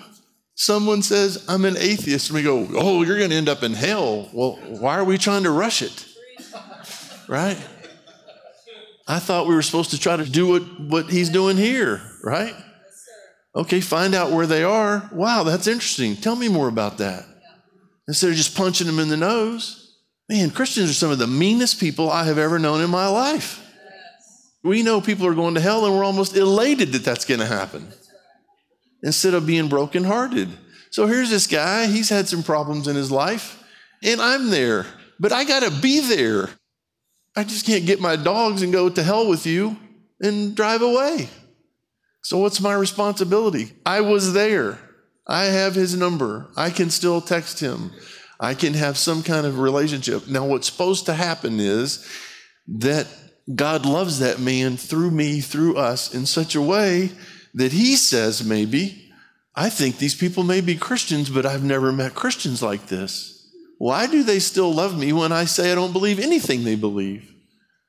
Someone 0.55 1.03
says, 1.03 1.45
I'm 1.49 1.65
an 1.65 1.77
atheist, 1.77 2.31
and 2.31 2.37
we 2.37 2.43
go, 2.43 2.67
Oh, 2.75 3.03
you're 3.03 3.19
going 3.19 3.31
to 3.31 3.37
end 3.37 3.49
up 3.49 3.63
in 3.63 3.73
hell. 3.73 4.31
Well, 4.33 4.53
why 4.69 4.97
are 4.99 5.05
we 5.05 5.19
trying 5.19 5.43
to 5.45 5.51
rush 5.51 5.83
it? 5.83 6.07
Right? 7.29 7.59
I 9.07 9.19
thought 9.19 9.47
we 9.47 9.55
were 9.55 9.63
supposed 9.63 9.91
to 9.91 9.99
try 9.99 10.17
to 10.17 10.25
do 10.25 10.49
what, 10.49 10.81
what 10.81 11.11
he's 11.11 11.29
doing 11.29 11.57
here, 11.57 12.01
right? 12.23 12.55
Okay, 13.55 13.81
find 13.81 14.15
out 14.15 14.31
where 14.31 14.47
they 14.47 14.65
are. 14.65 15.11
Wow, 15.13 15.43
that's 15.43 15.67
interesting. 15.67 16.17
Tell 16.17 16.37
me 16.37 16.49
more 16.49 16.69
about 16.69 16.99
that. 16.99 17.25
Instead 18.09 18.31
of 18.31 18.37
just 18.37 18.57
punching 18.57 18.87
them 18.87 18.99
in 18.99 19.09
the 19.09 19.17
nose. 19.17 19.97
Man, 20.29 20.51
Christians 20.51 20.91
are 20.91 20.95
some 20.95 21.11
of 21.11 21.19
the 21.19 21.27
meanest 21.27 21.79
people 21.79 22.11
I 22.11 22.25
have 22.25 22.39
ever 22.39 22.59
known 22.59 22.81
in 22.81 22.91
my 22.91 23.07
life. 23.07 23.61
We 24.65 24.83
know 24.83 25.01
people 25.01 25.27
are 25.27 25.35
going 25.35 25.55
to 25.55 25.61
hell 25.61 25.85
and 25.85 25.95
we're 25.95 26.05
almost 26.05 26.37
elated 26.37 26.93
that 26.93 27.05
that's 27.05 27.25
going 27.25 27.41
to 27.41 27.47
happen 27.47 27.89
instead 29.03 29.35
of 29.35 29.47
being 29.47 29.69
brokenhearted. 29.69 30.49
So 30.91 31.07
here's 31.07 31.31
this 31.31 31.47
guy, 31.47 31.87
he's 31.87 32.11
had 32.11 32.29
some 32.29 32.43
problems 32.43 32.87
in 32.87 32.97
his 32.97 33.11
life, 33.11 33.63
and 34.05 34.21
I'm 34.21 34.51
there, 34.51 34.87
but 35.19 35.33
I 35.33 35.45
got 35.45 35.63
to 35.63 35.81
be 35.81 36.01
there. 36.01 36.51
I 37.35 37.45
just 37.45 37.67
can't 37.67 37.87
get 37.87 38.01
my 38.01 38.15
dogs 38.15 38.63
and 38.63 38.73
go 38.73 38.91
to 38.91 39.03
hell 39.03 39.27
with 39.27 39.47
you 39.47 39.77
and 40.21 40.55
drive 40.55 40.83
away. 40.83 41.31
So, 42.23 42.39
what's 42.39 42.61
my 42.61 42.75
responsibility? 42.75 43.73
I 43.87 44.03
was 44.03 44.35
there. 44.35 44.79
I 45.27 45.45
have 45.45 45.75
his 45.75 45.97
number. 45.97 46.51
I 46.57 46.71
can 46.71 46.91
still 46.91 47.21
text 47.21 47.61
him. 47.61 47.93
I 48.41 48.55
can 48.55 48.75
have 48.75 48.99
some 48.99 49.23
kind 49.23 49.47
of 49.47 49.61
relationship. 49.61 50.27
Now, 50.27 50.45
what's 50.47 50.67
supposed 50.67 51.07
to 51.07 51.15
happen 51.15 51.61
is 51.61 52.05
that 52.67 53.07
God 53.55 53.87
loves 53.87 54.19
that 54.19 54.41
man 54.41 54.77
through 54.77 55.13
me, 55.13 55.41
through 55.41 55.77
us, 55.77 56.13
in 56.13 56.27
such 56.27 56.55
a 56.55 56.63
way 56.63 57.13
that 57.55 57.73
he 57.73 57.95
says, 57.95 58.45
maybe, 58.45 59.13
I 59.55 59.69
think 59.69 59.99
these 59.99 60.15
people 60.15 60.43
may 60.43 60.61
be 60.61 60.75
Christians, 60.77 61.31
but 61.31 61.47
I've 61.47 61.63
never 61.63 61.93
met 61.93 62.15
Christians 62.15 62.63
like 62.63 62.87
this. 62.87 63.49
Why 63.79 64.07
do 64.07 64.23
they 64.23 64.39
still 64.41 64.73
love 64.73 64.99
me 64.99 65.13
when 65.13 65.31
I 65.31 65.45
say 65.45 65.71
I 65.71 65.75
don't 65.75 65.93
believe 65.93 66.19
anything 66.19 66.65
they 66.65 66.77
believe? 66.77 67.33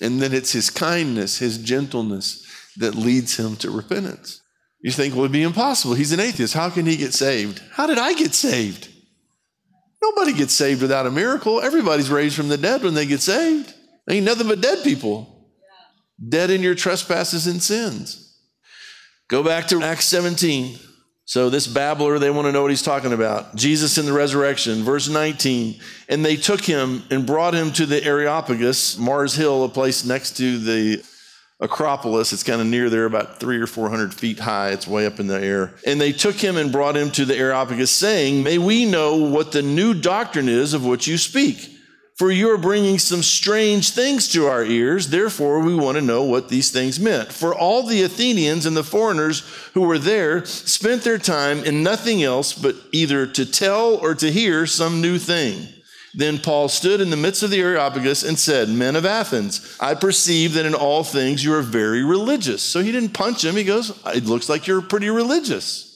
And 0.01 0.21
then 0.21 0.33
it's 0.33 0.51
his 0.51 0.69
kindness, 0.69 1.37
his 1.39 1.57
gentleness 1.57 2.45
that 2.77 2.95
leads 2.95 3.37
him 3.37 3.55
to 3.57 3.71
repentance. 3.71 4.42
You 4.83 4.91
think, 4.91 5.15
well, 5.15 5.23
it'd 5.23 5.31
be 5.31 5.43
impossible. 5.43 5.95
He's 5.95 6.11
an 6.11 6.19
atheist. 6.19 6.53
How 6.53 6.69
can 6.69 6.85
he 6.85 6.97
get 6.97 7.13
saved? 7.13 7.63
How 7.71 7.87
did 7.87 7.97
I 7.97 8.13
get 8.13 8.35
saved? 8.35 8.89
Nobody 10.01 10.33
gets 10.33 10.53
saved 10.53 10.81
without 10.81 11.07
a 11.07 11.11
miracle. 11.11 11.61
Everybody's 11.61 12.09
raised 12.09 12.35
from 12.35 12.49
the 12.49 12.57
dead 12.57 12.83
when 12.83 12.93
they 12.93 13.05
get 13.05 13.21
saved. 13.21 13.73
Ain't 14.09 14.25
nothing 14.25 14.49
but 14.49 14.59
dead 14.59 14.83
people. 14.83 15.47
Dead 16.27 16.49
in 16.49 16.61
your 16.61 16.75
trespasses 16.75 17.47
and 17.47 17.63
sins. 17.63 18.37
Go 19.29 19.41
back 19.41 19.69
to 19.69 19.81
Acts 19.81 20.05
17. 20.05 20.77
So, 21.25 21.49
this 21.49 21.65
babbler, 21.65 22.19
they 22.19 22.29
want 22.29 22.47
to 22.47 22.51
know 22.51 22.61
what 22.61 22.71
he's 22.71 22.81
talking 22.81 23.13
about. 23.13 23.55
Jesus 23.55 23.97
in 23.97 24.05
the 24.05 24.11
resurrection, 24.11 24.83
verse 24.83 25.07
19. 25.07 25.79
And 26.09 26.25
they 26.25 26.35
took 26.35 26.59
him 26.59 27.03
and 27.09 27.25
brought 27.25 27.53
him 27.53 27.71
to 27.73 27.85
the 27.85 28.03
Areopagus, 28.03 28.97
Mars 28.97 29.33
Hill, 29.33 29.63
a 29.63 29.69
place 29.69 30.03
next 30.03 30.35
to 30.37 30.59
the 30.59 31.01
Acropolis. 31.63 32.33
It's 32.33 32.43
kind 32.43 32.61
of 32.61 32.67
near 32.67 32.89
there, 32.89 33.05
about 33.05 33.39
three 33.39 33.57
or 33.57 33.67
400 33.67 34.13
feet 34.13 34.39
high. 34.39 34.71
It's 34.71 34.85
way 34.85 35.05
up 35.05 35.19
in 35.19 35.27
the 35.27 35.41
air. 35.41 35.73
And 35.87 35.99
they 35.99 36.11
took 36.11 36.35
him 36.35 36.57
and 36.57 36.71
brought 36.71 36.97
him 36.97 37.09
to 37.11 37.25
the 37.25 37.37
Areopagus, 37.37 37.89
saying, 37.89 38.43
May 38.43 38.57
we 38.57 38.85
know 38.85 39.15
what 39.15 39.53
the 39.53 39.61
new 39.61 39.93
doctrine 39.93 40.49
is 40.49 40.73
of 40.73 40.85
which 40.85 41.07
you 41.07 41.17
speak. 41.17 41.69
For 42.15 42.31
you 42.31 42.51
are 42.51 42.59
bringing 42.59 42.99
some 42.99 43.23
strange 43.23 43.89
things 43.89 44.27
to 44.29 44.45
our 44.45 44.63
ears. 44.63 45.07
Therefore, 45.07 45.61
we 45.61 45.73
want 45.73 45.97
to 45.97 46.01
know 46.03 46.23
what 46.23 46.47
these 46.47 46.69
things 46.69 46.99
meant. 46.99 47.31
For 47.31 47.55
all 47.55 47.83
the 47.83 48.03
Athenians 48.03 48.67
and 48.67 48.77
the 48.77 48.83
foreigners 48.83 49.39
who 49.73 49.81
were 49.81 49.97
there 49.97 50.45
spent 50.45 51.01
their 51.01 51.17
time 51.17 51.63
in 51.63 51.81
nothing 51.81 52.21
else 52.21 52.53
but 52.53 52.75
either 52.91 53.25
to 53.25 53.45
tell 53.47 53.95
or 53.95 54.13
to 54.15 54.31
hear 54.31 54.67
some 54.67 55.01
new 55.01 55.17
thing. 55.17 55.67
Then 56.15 56.37
Paul 56.37 56.69
stood 56.69 57.01
in 57.01 57.09
the 57.09 57.17
midst 57.17 57.41
of 57.41 57.49
the 57.49 57.59
Areopagus 57.59 58.23
and 58.23 58.37
said, 58.37 58.69
Men 58.69 58.95
of 58.95 59.05
Athens, 59.05 59.75
I 59.79 59.95
perceive 59.95 60.53
that 60.53 60.65
in 60.65 60.75
all 60.75 61.03
things 61.03 61.43
you 61.43 61.53
are 61.55 61.63
very 61.63 62.03
religious. 62.03 62.61
So 62.61 62.81
he 62.81 62.91
didn't 62.91 63.13
punch 63.13 63.43
him. 63.43 63.55
He 63.55 63.63
goes, 63.63 63.99
It 64.05 64.25
looks 64.25 64.47
like 64.47 64.67
you're 64.67 64.81
pretty 64.81 65.09
religious. 65.09 65.89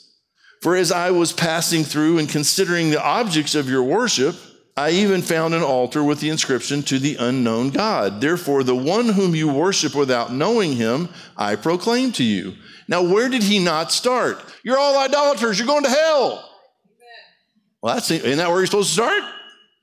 For 0.61 0.75
as 0.75 0.91
I 0.91 1.11
was 1.11 1.31
passing 1.33 1.83
through 1.83 2.17
and 2.17 2.27
considering 2.27 2.89
the 2.89 3.03
objects 3.03 3.53
of 3.53 3.69
your 3.69 3.83
worship, 3.83 4.35
I 4.75 4.91
even 4.91 5.21
found 5.21 5.53
an 5.53 5.63
altar 5.63 6.03
with 6.03 6.19
the 6.19 6.29
inscription 6.29 6.83
to 6.83 6.99
the 6.99 7.15
unknown 7.15 7.69
God. 7.69 8.21
Therefore, 8.21 8.63
the 8.63 8.75
one 8.75 9.09
whom 9.09 9.35
you 9.35 9.47
worship 9.47 9.95
without 9.95 10.33
knowing 10.33 10.73
him, 10.73 11.09
I 11.35 11.55
proclaim 11.55 12.11
to 12.13 12.23
you. 12.23 12.53
Now, 12.87 13.03
where 13.03 13.29
did 13.29 13.43
he 13.43 13.59
not 13.59 13.91
start? 13.91 14.39
You're 14.63 14.77
all 14.77 14.97
idolaters. 14.97 15.59
You're 15.59 15.67
going 15.67 15.83
to 15.83 15.89
hell. 15.89 16.47
Well, 17.81 17.95
that's, 17.95 18.09
isn't 18.09 18.37
that 18.37 18.49
where 18.49 18.57
you're 18.57 18.65
supposed 18.65 18.89
to 18.89 18.93
start? 18.93 19.23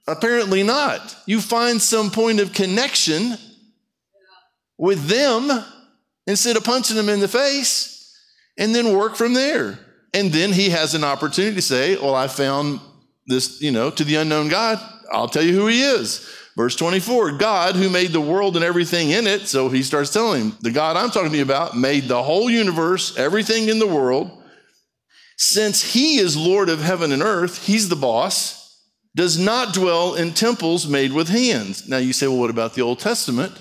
Apparently 0.06 0.62
not. 0.62 1.16
You 1.26 1.40
find 1.40 1.80
some 1.80 2.10
point 2.10 2.40
of 2.40 2.52
connection 2.52 3.36
with 4.76 5.06
them 5.06 5.64
instead 6.26 6.56
of 6.56 6.64
punching 6.64 6.96
them 6.96 7.08
in 7.08 7.20
the 7.20 7.28
face 7.28 8.14
and 8.58 8.74
then 8.74 8.96
work 8.96 9.16
from 9.16 9.34
there. 9.34 9.78
And 10.12 10.30
then 10.32 10.52
he 10.52 10.70
has 10.70 10.94
an 10.94 11.04
opportunity 11.04 11.56
to 11.56 11.62
say, 11.62 11.96
Well, 11.96 12.14
I 12.14 12.28
found 12.28 12.80
this, 13.26 13.60
you 13.60 13.70
know, 13.70 13.90
to 13.90 14.04
the 14.04 14.16
unknown 14.16 14.48
God, 14.48 14.78
I'll 15.10 15.28
tell 15.28 15.42
you 15.42 15.54
who 15.54 15.66
he 15.66 15.82
is. 15.82 16.28
Verse 16.56 16.76
24, 16.76 17.32
God 17.32 17.74
who 17.74 17.90
made 17.90 18.12
the 18.12 18.20
world 18.20 18.54
and 18.54 18.64
everything 18.64 19.10
in 19.10 19.26
it. 19.26 19.48
So 19.48 19.68
he 19.68 19.82
starts 19.82 20.12
telling 20.12 20.50
him, 20.50 20.58
the 20.60 20.70
God 20.70 20.96
I'm 20.96 21.10
talking 21.10 21.30
to 21.30 21.36
you 21.36 21.42
about 21.42 21.76
made 21.76 22.04
the 22.04 22.22
whole 22.22 22.48
universe, 22.48 23.16
everything 23.16 23.68
in 23.68 23.80
the 23.80 23.88
world. 23.88 24.42
Since 25.36 25.94
he 25.94 26.18
is 26.18 26.36
Lord 26.36 26.68
of 26.68 26.80
heaven 26.80 27.10
and 27.10 27.22
earth, 27.22 27.66
he's 27.66 27.88
the 27.88 27.96
boss, 27.96 28.63
does 29.14 29.38
not 29.38 29.74
dwell 29.74 30.14
in 30.14 30.32
temples 30.32 30.86
made 30.86 31.12
with 31.12 31.28
hands. 31.28 31.88
Now 31.88 31.98
you 31.98 32.12
say, 32.12 32.26
well, 32.26 32.38
what 32.38 32.50
about 32.50 32.74
the 32.74 32.82
Old 32.82 32.98
Testament? 32.98 33.52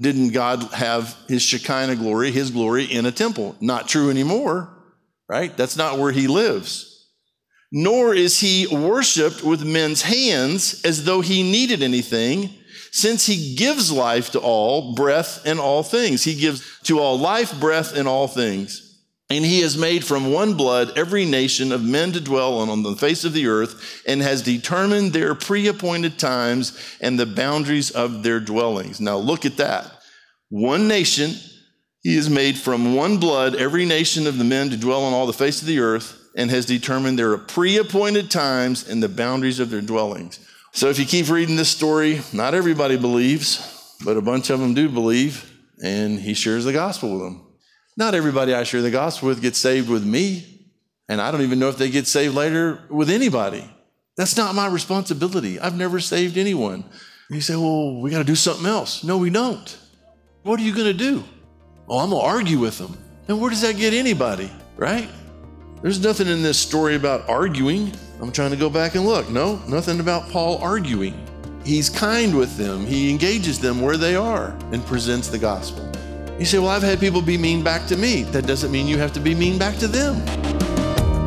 Didn't 0.00 0.30
God 0.30 0.62
have 0.72 1.16
his 1.28 1.42
Shekinah 1.42 1.96
glory, 1.96 2.30
his 2.30 2.50
glory 2.50 2.84
in 2.84 3.06
a 3.06 3.12
temple? 3.12 3.56
Not 3.60 3.88
true 3.88 4.08
anymore, 4.08 4.70
right? 5.28 5.54
That's 5.56 5.76
not 5.76 5.98
where 5.98 6.12
he 6.12 6.26
lives 6.26 6.90
nor 7.72 8.14
is 8.14 8.40
he 8.40 8.66
worshiped 8.66 9.44
with 9.44 9.64
men's 9.64 10.02
hands 10.02 10.82
as 10.84 11.04
though 11.04 11.20
he 11.20 11.42
needed 11.42 11.82
anything, 11.82 12.50
since 12.90 13.26
he 13.26 13.54
gives 13.54 13.92
life 13.92 14.30
to 14.32 14.40
all, 14.40 14.94
breath, 14.94 15.46
and 15.46 15.60
all 15.60 15.82
things. 15.82 16.24
He 16.24 16.34
gives 16.34 16.80
to 16.82 16.98
all 16.98 17.18
life, 17.18 17.58
breath, 17.60 17.96
and 17.96 18.08
all 18.08 18.26
things. 18.26 18.89
And 19.30 19.44
he 19.44 19.60
has 19.60 19.78
made 19.78 20.04
from 20.04 20.32
one 20.32 20.54
blood 20.54 20.98
every 20.98 21.24
nation 21.24 21.70
of 21.70 21.84
men 21.84 22.10
to 22.12 22.20
dwell 22.20 22.58
on, 22.58 22.68
on 22.68 22.82
the 22.82 22.96
face 22.96 23.24
of 23.24 23.32
the 23.32 23.46
earth, 23.46 24.02
and 24.04 24.20
has 24.20 24.42
determined 24.42 25.12
their 25.12 25.36
pre 25.36 25.68
appointed 25.68 26.18
times 26.18 26.76
and 27.00 27.18
the 27.18 27.26
boundaries 27.26 27.92
of 27.92 28.24
their 28.24 28.40
dwellings. 28.40 29.00
Now 29.00 29.16
look 29.16 29.46
at 29.46 29.56
that. 29.58 29.86
One 30.48 30.88
nation, 30.88 31.36
he 32.02 32.16
has 32.16 32.28
made 32.28 32.58
from 32.58 32.96
one 32.96 33.18
blood 33.18 33.54
every 33.54 33.86
nation 33.86 34.26
of 34.26 34.36
the 34.36 34.44
men 34.44 34.70
to 34.70 34.76
dwell 34.76 35.04
on 35.04 35.12
all 35.12 35.26
the 35.26 35.32
face 35.32 35.60
of 35.60 35.68
the 35.68 35.78
earth 35.78 36.16
and 36.36 36.50
has 36.50 36.66
determined 36.66 37.16
their 37.16 37.38
pre 37.38 37.78
appointed 37.78 38.32
times 38.32 38.88
and 38.88 39.00
the 39.00 39.08
boundaries 39.08 39.60
of 39.60 39.70
their 39.70 39.80
dwellings. 39.80 40.40
So 40.72 40.88
if 40.88 40.98
you 40.98 41.04
keep 41.04 41.28
reading 41.28 41.54
this 41.54 41.68
story, 41.68 42.20
not 42.32 42.54
everybody 42.54 42.96
believes, 42.96 43.96
but 44.04 44.16
a 44.16 44.22
bunch 44.22 44.50
of 44.50 44.58
them 44.58 44.74
do 44.74 44.88
believe, 44.88 45.52
and 45.82 46.18
he 46.18 46.34
shares 46.34 46.64
the 46.64 46.72
gospel 46.72 47.12
with 47.12 47.20
them. 47.20 47.49
Not 48.00 48.14
everybody 48.14 48.54
I 48.54 48.62
share 48.62 48.80
the 48.80 48.90
gospel 48.90 49.28
with 49.28 49.42
gets 49.42 49.58
saved 49.58 49.90
with 49.90 50.06
me, 50.06 50.64
and 51.10 51.20
I 51.20 51.30
don't 51.30 51.42
even 51.42 51.58
know 51.58 51.68
if 51.68 51.76
they 51.76 51.90
get 51.90 52.06
saved 52.06 52.34
later 52.34 52.80
with 52.88 53.10
anybody. 53.10 53.70
That's 54.16 54.38
not 54.38 54.54
my 54.54 54.68
responsibility. 54.68 55.60
I've 55.60 55.76
never 55.76 56.00
saved 56.00 56.38
anyone. 56.38 56.82
You 57.28 57.42
say, 57.42 57.56
well, 57.56 58.00
we 58.00 58.10
got 58.10 58.20
to 58.20 58.24
do 58.24 58.34
something 58.34 58.64
else. 58.64 59.04
No, 59.04 59.18
we 59.18 59.28
don't. 59.28 59.76
What 60.44 60.58
are 60.58 60.62
you 60.62 60.74
going 60.74 60.86
to 60.86 60.94
do? 60.94 61.22
Oh, 61.90 61.98
I'm 61.98 62.08
going 62.08 62.22
to 62.22 62.26
argue 62.26 62.58
with 62.58 62.78
them. 62.78 62.96
And 63.28 63.38
where 63.38 63.50
does 63.50 63.60
that 63.60 63.76
get 63.76 63.92
anybody, 63.92 64.50
right? 64.78 65.10
There's 65.82 66.02
nothing 66.02 66.26
in 66.26 66.42
this 66.42 66.58
story 66.58 66.94
about 66.94 67.28
arguing. 67.28 67.92
I'm 68.22 68.32
trying 68.32 68.52
to 68.52 68.56
go 68.56 68.70
back 68.70 68.94
and 68.94 69.04
look. 69.04 69.28
No, 69.28 69.56
nothing 69.68 70.00
about 70.00 70.30
Paul 70.30 70.56
arguing. 70.62 71.22
He's 71.66 71.90
kind 71.90 72.34
with 72.34 72.56
them, 72.56 72.86
he 72.86 73.10
engages 73.10 73.58
them 73.58 73.82
where 73.82 73.98
they 73.98 74.16
are 74.16 74.56
and 74.72 74.82
presents 74.86 75.28
the 75.28 75.38
gospel. 75.38 75.86
You 76.40 76.46
say, 76.46 76.58
Well, 76.58 76.70
I've 76.70 76.82
had 76.82 76.98
people 76.98 77.20
be 77.20 77.36
mean 77.36 77.62
back 77.62 77.86
to 77.88 77.98
me. 77.98 78.22
That 78.22 78.46
doesn't 78.46 78.72
mean 78.72 78.88
you 78.88 78.96
have 78.96 79.12
to 79.12 79.20
be 79.20 79.34
mean 79.34 79.58
back 79.58 79.76
to 79.76 79.86
them. 79.86 80.24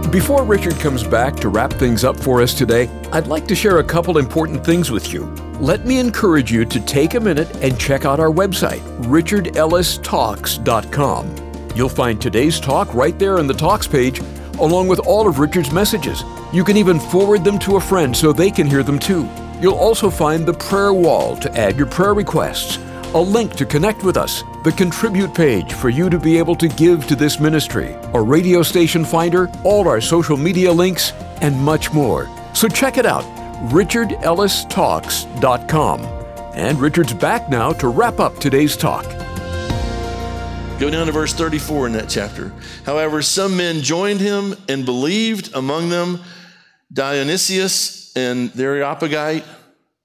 Before 0.10 0.44
Richard 0.44 0.80
comes 0.80 1.04
back 1.04 1.36
to 1.38 1.50
wrap 1.50 1.72
things 1.74 2.04
up 2.04 2.18
for 2.18 2.42
us 2.42 2.56
today, 2.56 2.90
I'd 3.12 3.28
like 3.28 3.48
to 3.48 3.56
share 3.56 3.78
a 3.78 3.84
couple 3.84 4.18
important 4.18 4.66
things 4.66 4.90
with 4.90 5.14
you. 5.14 5.26
Let 5.60 5.86
me 5.86 6.00
encourage 6.00 6.52
you 6.52 6.66
to 6.66 6.80
take 6.80 7.14
a 7.14 7.20
minute 7.20 7.56
and 7.64 7.80
check 7.80 8.06
out 8.06 8.20
our 8.20 8.32
website, 8.32 8.82
richardellistalks.com. 9.04 11.36
You'll 11.76 11.90
find 11.90 12.20
today's 12.20 12.60
talk 12.60 12.92
right 12.94 13.20
there 13.20 13.38
in 13.38 13.46
the 13.46 13.54
Talks 13.54 13.86
page 13.88 14.20
along 14.60 14.88
with 14.88 15.00
all 15.00 15.28
of 15.28 15.38
Richard's 15.40 15.72
messages. 15.72 16.24
You 16.52 16.64
can 16.64 16.78
even 16.78 17.00
forward 17.00 17.44
them 17.44 17.60
to 17.60 17.76
a 17.76 17.82
friend 17.82 18.18
so 18.18 18.34
they 18.34 18.50
can 18.50 18.66
hear 18.68 18.84
them 18.84 18.98
too. 18.98 19.30
You'll 19.62 19.76
also 19.76 20.10
find 20.10 20.44
the 20.46 20.54
prayer 20.54 20.94
wall 20.94 21.36
to 21.38 21.58
add 21.58 21.78
your 21.78 21.88
prayer 21.88 22.14
requests, 22.14 22.78
a 23.14 23.22
link 23.22 23.54
to 23.56 23.66
connect 23.66 24.04
with 24.04 24.18
us, 24.18 24.44
the 24.64 24.72
contribute 24.72 25.36
page 25.36 25.74
for 25.74 25.90
you 25.90 26.10
to 26.10 26.20
be 26.20 26.38
able 26.38 26.56
to 26.56 26.68
give 26.68 27.08
to 27.08 27.16
this 27.16 27.40
ministry, 27.40 27.96
a 28.14 28.22
radio 28.22 28.62
station 28.64 29.06
finder, 29.06 29.50
all 29.64 29.88
our 29.88 30.02
social 30.02 30.36
media 30.36 30.72
links, 30.72 31.14
and 31.42 31.56
much 31.60 31.94
more. 31.94 32.28
So 32.54 32.68
check 32.68 32.98
it 32.98 33.06
out, 33.06 33.24
richardellistalks.com. 33.70 36.02
And 36.56 36.80
Richard's 36.80 37.14
back 37.14 37.50
now 37.50 37.74
to 37.74 37.88
wrap 37.88 38.20
up 38.20 38.40
today's 38.40 38.76
talk. 38.78 39.06
Go 40.80 40.90
down 40.90 41.06
to 41.06 41.12
verse 41.12 41.34
34 41.34 41.86
in 41.88 41.94
that 41.94 42.10
chapter. 42.10 42.52
However, 42.86 43.22
some 43.22 43.56
men 43.56 43.82
joined 43.82 44.20
him 44.20 44.56
and 44.68 44.86
believed, 44.86 45.56
among 45.56 45.90
them 45.90 46.20
Dionysius 46.92 48.12
and 48.16 48.52
the 48.52 48.64
Areopagite, 48.64 49.46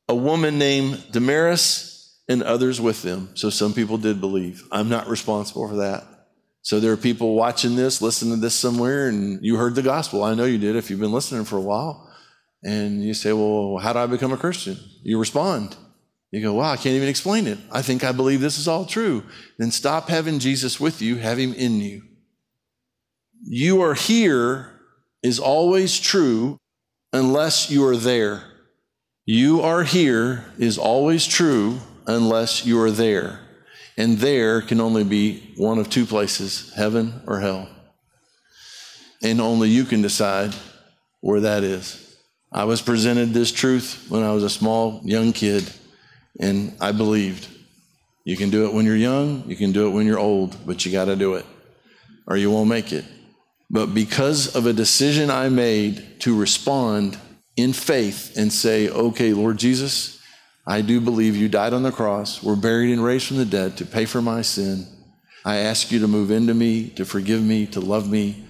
a 0.09 0.15
woman 0.15 0.59
named 0.59 1.03
Damaris, 1.11 1.98
and 2.29 2.43
others 2.43 2.81
with 2.81 3.03
them. 3.03 3.31
So 3.35 3.51
some 3.51 3.73
people 3.73 3.99
did 3.99 4.21
believe. 4.21 4.67
I'm 4.71 4.89
not 4.89 5.09
responsible 5.09 5.69
for 5.69 5.77
that. 5.77 6.05
So 6.63 6.81
there 6.81 6.93
are 6.93 6.99
people 6.99 7.35
watching 7.35 7.77
this, 7.77 8.03
listening 8.03 8.35
to 8.35 8.41
this 8.41 8.55
somewhere, 8.55 9.09
and 9.09 9.43
you 9.43 9.57
heard 9.57 9.75
the 9.75 9.83
gospel. 9.83 10.25
I 10.25 10.35
know 10.35 10.45
you 10.45 10.59
did 10.59 10.77
if 10.77 10.91
you've 10.91 11.01
been 11.01 11.13
listening 11.13 11.45
for 11.45 11.57
a 11.57 11.63
while. 11.63 12.05
And 12.63 13.03
you 13.03 13.15
say, 13.15 13.33
Well, 13.33 13.79
how 13.79 13.93
do 13.93 14.01
I 14.01 14.07
become 14.07 14.33
a 14.33 14.37
Christian? 14.37 14.77
You 15.03 15.19
respond. 15.19 15.77
You 16.31 16.43
go, 16.43 16.55
wow, 16.55 16.73
I 16.73 16.77
can't 16.77 16.95
even 16.95 17.09
explain 17.09 17.47
it. 17.47 17.59
I 17.73 17.81
think 17.81 18.05
I 18.05 18.13
believe 18.13 18.41
this 18.41 18.59
is 18.59 18.69
all 18.69 18.85
true. 18.85 19.25
Then 19.57 19.71
stop 19.71 20.09
having 20.09 20.39
Jesus 20.39 20.79
with 20.79 21.01
you, 21.01 21.17
have 21.17 21.39
him 21.39 21.55
in 21.55 21.81
you. 21.81 22.03
You 23.43 23.81
are 23.83 23.95
here 23.95 24.81
is 25.23 25.39
always 25.39 25.99
true 25.99 26.59
unless 27.13 27.71
you 27.71 27.87
are 27.87 27.97
there. 27.97 28.43
You 29.25 29.63
are 29.63 29.85
here 29.85 30.45
is 30.59 30.77
always 30.77 31.27
true 31.27 31.81
unless 32.09 32.67
you 32.67 32.81
are 32.81 32.91
there. 32.91 33.39
And 33.97 34.19
there 34.19 34.61
can 34.63 34.81
only 34.81 35.05
be 35.05 35.53
one 35.57 35.79
of 35.79 35.89
two 35.89 36.07
places 36.07 36.73
heaven 36.75 37.23
or 37.27 37.39
hell. 37.39 37.69
And 39.23 39.41
only 39.41 39.69
you 39.69 39.85
can 39.85 40.03
decide 40.03 40.55
where 41.21 41.41
that 41.41 41.63
is. 41.63 42.17
I 42.51 42.65
was 42.65 42.81
presented 42.81 43.35
this 43.35 43.53
truth 43.53 44.07
when 44.09 44.23
I 44.23 44.33
was 44.33 44.43
a 44.43 44.51
small 44.51 45.01
young 45.05 45.33
kid. 45.33 45.71
And 46.41 46.75
I 46.81 46.93
believed. 46.93 47.49
You 48.25 48.37
can 48.37 48.51
do 48.51 48.67
it 48.67 48.75
when 48.75 48.85
you're 48.85 48.97
young, 48.97 49.45
you 49.49 49.57
can 49.57 49.73
do 49.73 49.87
it 49.87 49.91
when 49.91 50.07
you're 50.07 50.19
old, 50.19 50.57
but 50.67 50.85
you 50.85 50.93
got 50.93 51.07
to 51.07 51.17
do 51.17 51.35
it 51.35 51.47
or 52.27 52.37
you 52.37 52.51
won't 52.51 52.69
make 52.69 52.93
it. 52.93 53.05
But 53.71 53.95
because 53.95 54.55
of 54.55 54.67
a 54.67 54.73
decision 54.73 55.31
I 55.31 55.49
made 55.49 56.21
to 56.21 56.39
respond 56.39 57.19
in 57.57 57.73
faith 57.73 58.37
and 58.37 58.53
say, 58.53 58.89
okay, 58.89 59.33
Lord 59.33 59.59
Jesus, 59.59 60.18
I 60.69 60.83
do 60.83 61.01
believe 61.01 61.35
you 61.35 61.49
died 61.49 61.73
on 61.73 61.83
the 61.83 61.91
cross, 61.91 62.43
were 62.43 62.55
buried 62.55 62.93
and 62.93 63.03
raised 63.03 63.27
from 63.27 63.39
the 63.39 63.47
dead 63.47 63.79
to 63.79 63.87
pay 63.87 64.05
for 64.05 64.21
my 64.21 64.43
sin. 64.43 64.87
I 65.43 65.57
ask 65.57 65.91
you 65.91 65.99
to 66.01 66.07
move 66.07 66.31
into 66.31 66.53
me, 66.53 66.91
to 66.91 67.07
forgive 67.07 67.43
me, 67.43 67.67
to 67.69 67.81
love 67.81 68.11
me, 68.11 68.45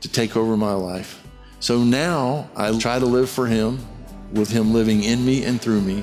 to 0.00 0.08
take 0.08 0.36
over 0.36 0.56
my 0.56 0.72
life. 0.72 1.24
So 1.60 1.84
now 1.84 2.50
I 2.56 2.76
try 2.76 2.98
to 2.98 3.06
live 3.06 3.30
for 3.30 3.46
Him, 3.46 3.78
with 4.32 4.50
Him 4.50 4.72
living 4.72 5.04
in 5.04 5.24
me 5.24 5.44
and 5.44 5.62
through 5.62 5.82
me. 5.82 6.02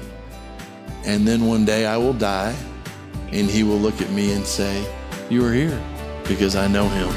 And 1.04 1.28
then 1.28 1.46
one 1.46 1.66
day 1.66 1.86
I 1.86 1.98
will 1.98 2.14
die, 2.14 2.56
and 3.34 3.50
He 3.50 3.64
will 3.64 3.78
look 3.78 4.02
at 4.02 4.10
me 4.12 4.32
and 4.32 4.46
say, 4.46 4.90
You 5.30 5.46
are 5.46 5.52
here 5.52 5.84
because 6.30 6.56
I 6.56 6.70
know 6.70 6.88
Him. 6.88 7.10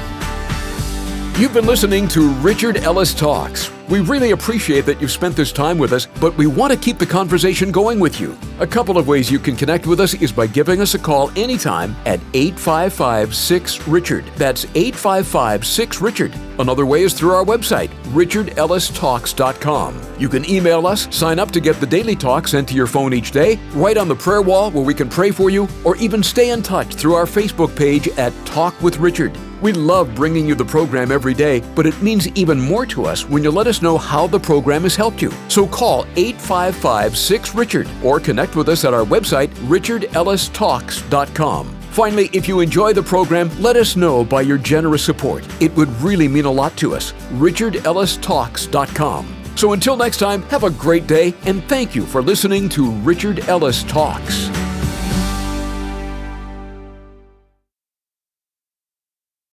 You've 1.40 1.54
been 1.54 1.66
listening 1.66 2.08
to 2.08 2.30
Richard 2.40 2.78
Ellis 2.78 3.14
Talks. 3.14 3.70
We 3.90 3.98
really 3.98 4.30
appreciate 4.30 4.86
that 4.86 5.00
you've 5.00 5.10
spent 5.10 5.34
this 5.34 5.50
time 5.50 5.76
with 5.76 5.92
us, 5.92 6.06
but 6.20 6.38
we 6.38 6.46
want 6.46 6.72
to 6.72 6.78
keep 6.78 6.98
the 6.98 7.06
conversation 7.06 7.72
going 7.72 7.98
with 7.98 8.20
you. 8.20 8.38
A 8.60 8.66
couple 8.66 8.96
of 8.96 9.08
ways 9.08 9.32
you 9.32 9.40
can 9.40 9.56
connect 9.56 9.84
with 9.84 9.98
us 9.98 10.14
is 10.14 10.30
by 10.30 10.46
giving 10.46 10.80
us 10.80 10.94
a 10.94 10.98
call 10.98 11.32
anytime 11.36 11.96
at 12.06 12.20
855 12.32 13.34
6 13.34 13.88
Richard. 13.88 14.24
That's 14.36 14.64
855 14.76 15.66
6 15.66 16.00
Richard. 16.00 16.32
Another 16.60 16.86
way 16.86 17.02
is 17.02 17.14
through 17.14 17.32
our 17.32 17.44
website, 17.44 17.88
richardellistalks.com. 18.12 20.00
You 20.20 20.28
can 20.28 20.48
email 20.48 20.86
us, 20.86 21.12
sign 21.12 21.40
up 21.40 21.50
to 21.50 21.58
get 21.58 21.80
the 21.80 21.86
daily 21.86 22.14
talk 22.14 22.46
sent 22.46 22.68
to 22.68 22.74
your 22.74 22.86
phone 22.86 23.12
each 23.12 23.32
day, 23.32 23.58
write 23.72 23.96
on 23.96 24.06
the 24.06 24.14
prayer 24.14 24.42
wall 24.42 24.70
where 24.70 24.84
we 24.84 24.94
can 24.94 25.08
pray 25.08 25.32
for 25.32 25.50
you, 25.50 25.66
or 25.82 25.96
even 25.96 26.22
stay 26.22 26.50
in 26.50 26.62
touch 26.62 26.94
through 26.94 27.14
our 27.14 27.26
Facebook 27.26 27.74
page 27.76 28.06
at 28.18 28.32
Talk 28.46 28.80
with 28.80 28.98
Richard. 28.98 29.36
We 29.60 29.72
love 29.72 30.14
bringing 30.14 30.46
you 30.46 30.54
the 30.54 30.64
program 30.64 31.12
every 31.12 31.34
day, 31.34 31.60
but 31.74 31.86
it 31.86 32.00
means 32.00 32.28
even 32.28 32.58
more 32.60 32.86
to 32.86 33.04
us 33.04 33.28
when 33.28 33.44
you 33.44 33.50
let 33.50 33.66
us 33.66 33.82
know 33.82 33.98
how 33.98 34.26
the 34.26 34.40
program 34.40 34.82
has 34.82 34.96
helped 34.96 35.20
you. 35.20 35.32
So 35.48 35.66
call 35.66 36.06
855 36.16 37.16
6 37.16 37.54
Richard 37.54 37.88
or 38.02 38.20
connect 38.20 38.56
with 38.56 38.68
us 38.68 38.84
at 38.84 38.94
our 38.94 39.04
website, 39.04 39.48
richardellistalks.com. 39.68 41.76
Finally, 41.90 42.30
if 42.32 42.46
you 42.46 42.60
enjoy 42.60 42.92
the 42.92 43.02
program, 43.02 43.50
let 43.60 43.76
us 43.76 43.96
know 43.96 44.24
by 44.24 44.42
your 44.42 44.58
generous 44.58 45.04
support. 45.04 45.44
It 45.60 45.74
would 45.74 45.88
really 46.00 46.28
mean 46.28 46.44
a 46.44 46.50
lot 46.50 46.76
to 46.78 46.94
us. 46.94 47.12
richardellistalks.com. 47.32 49.36
So 49.56 49.72
until 49.72 49.96
next 49.96 50.18
time, 50.18 50.42
have 50.44 50.62
a 50.64 50.70
great 50.70 51.06
day 51.06 51.34
and 51.44 51.62
thank 51.64 51.94
you 51.94 52.06
for 52.06 52.22
listening 52.22 52.68
to 52.70 52.90
Richard 52.90 53.40
Ellis 53.48 53.82
Talks. 53.84 54.48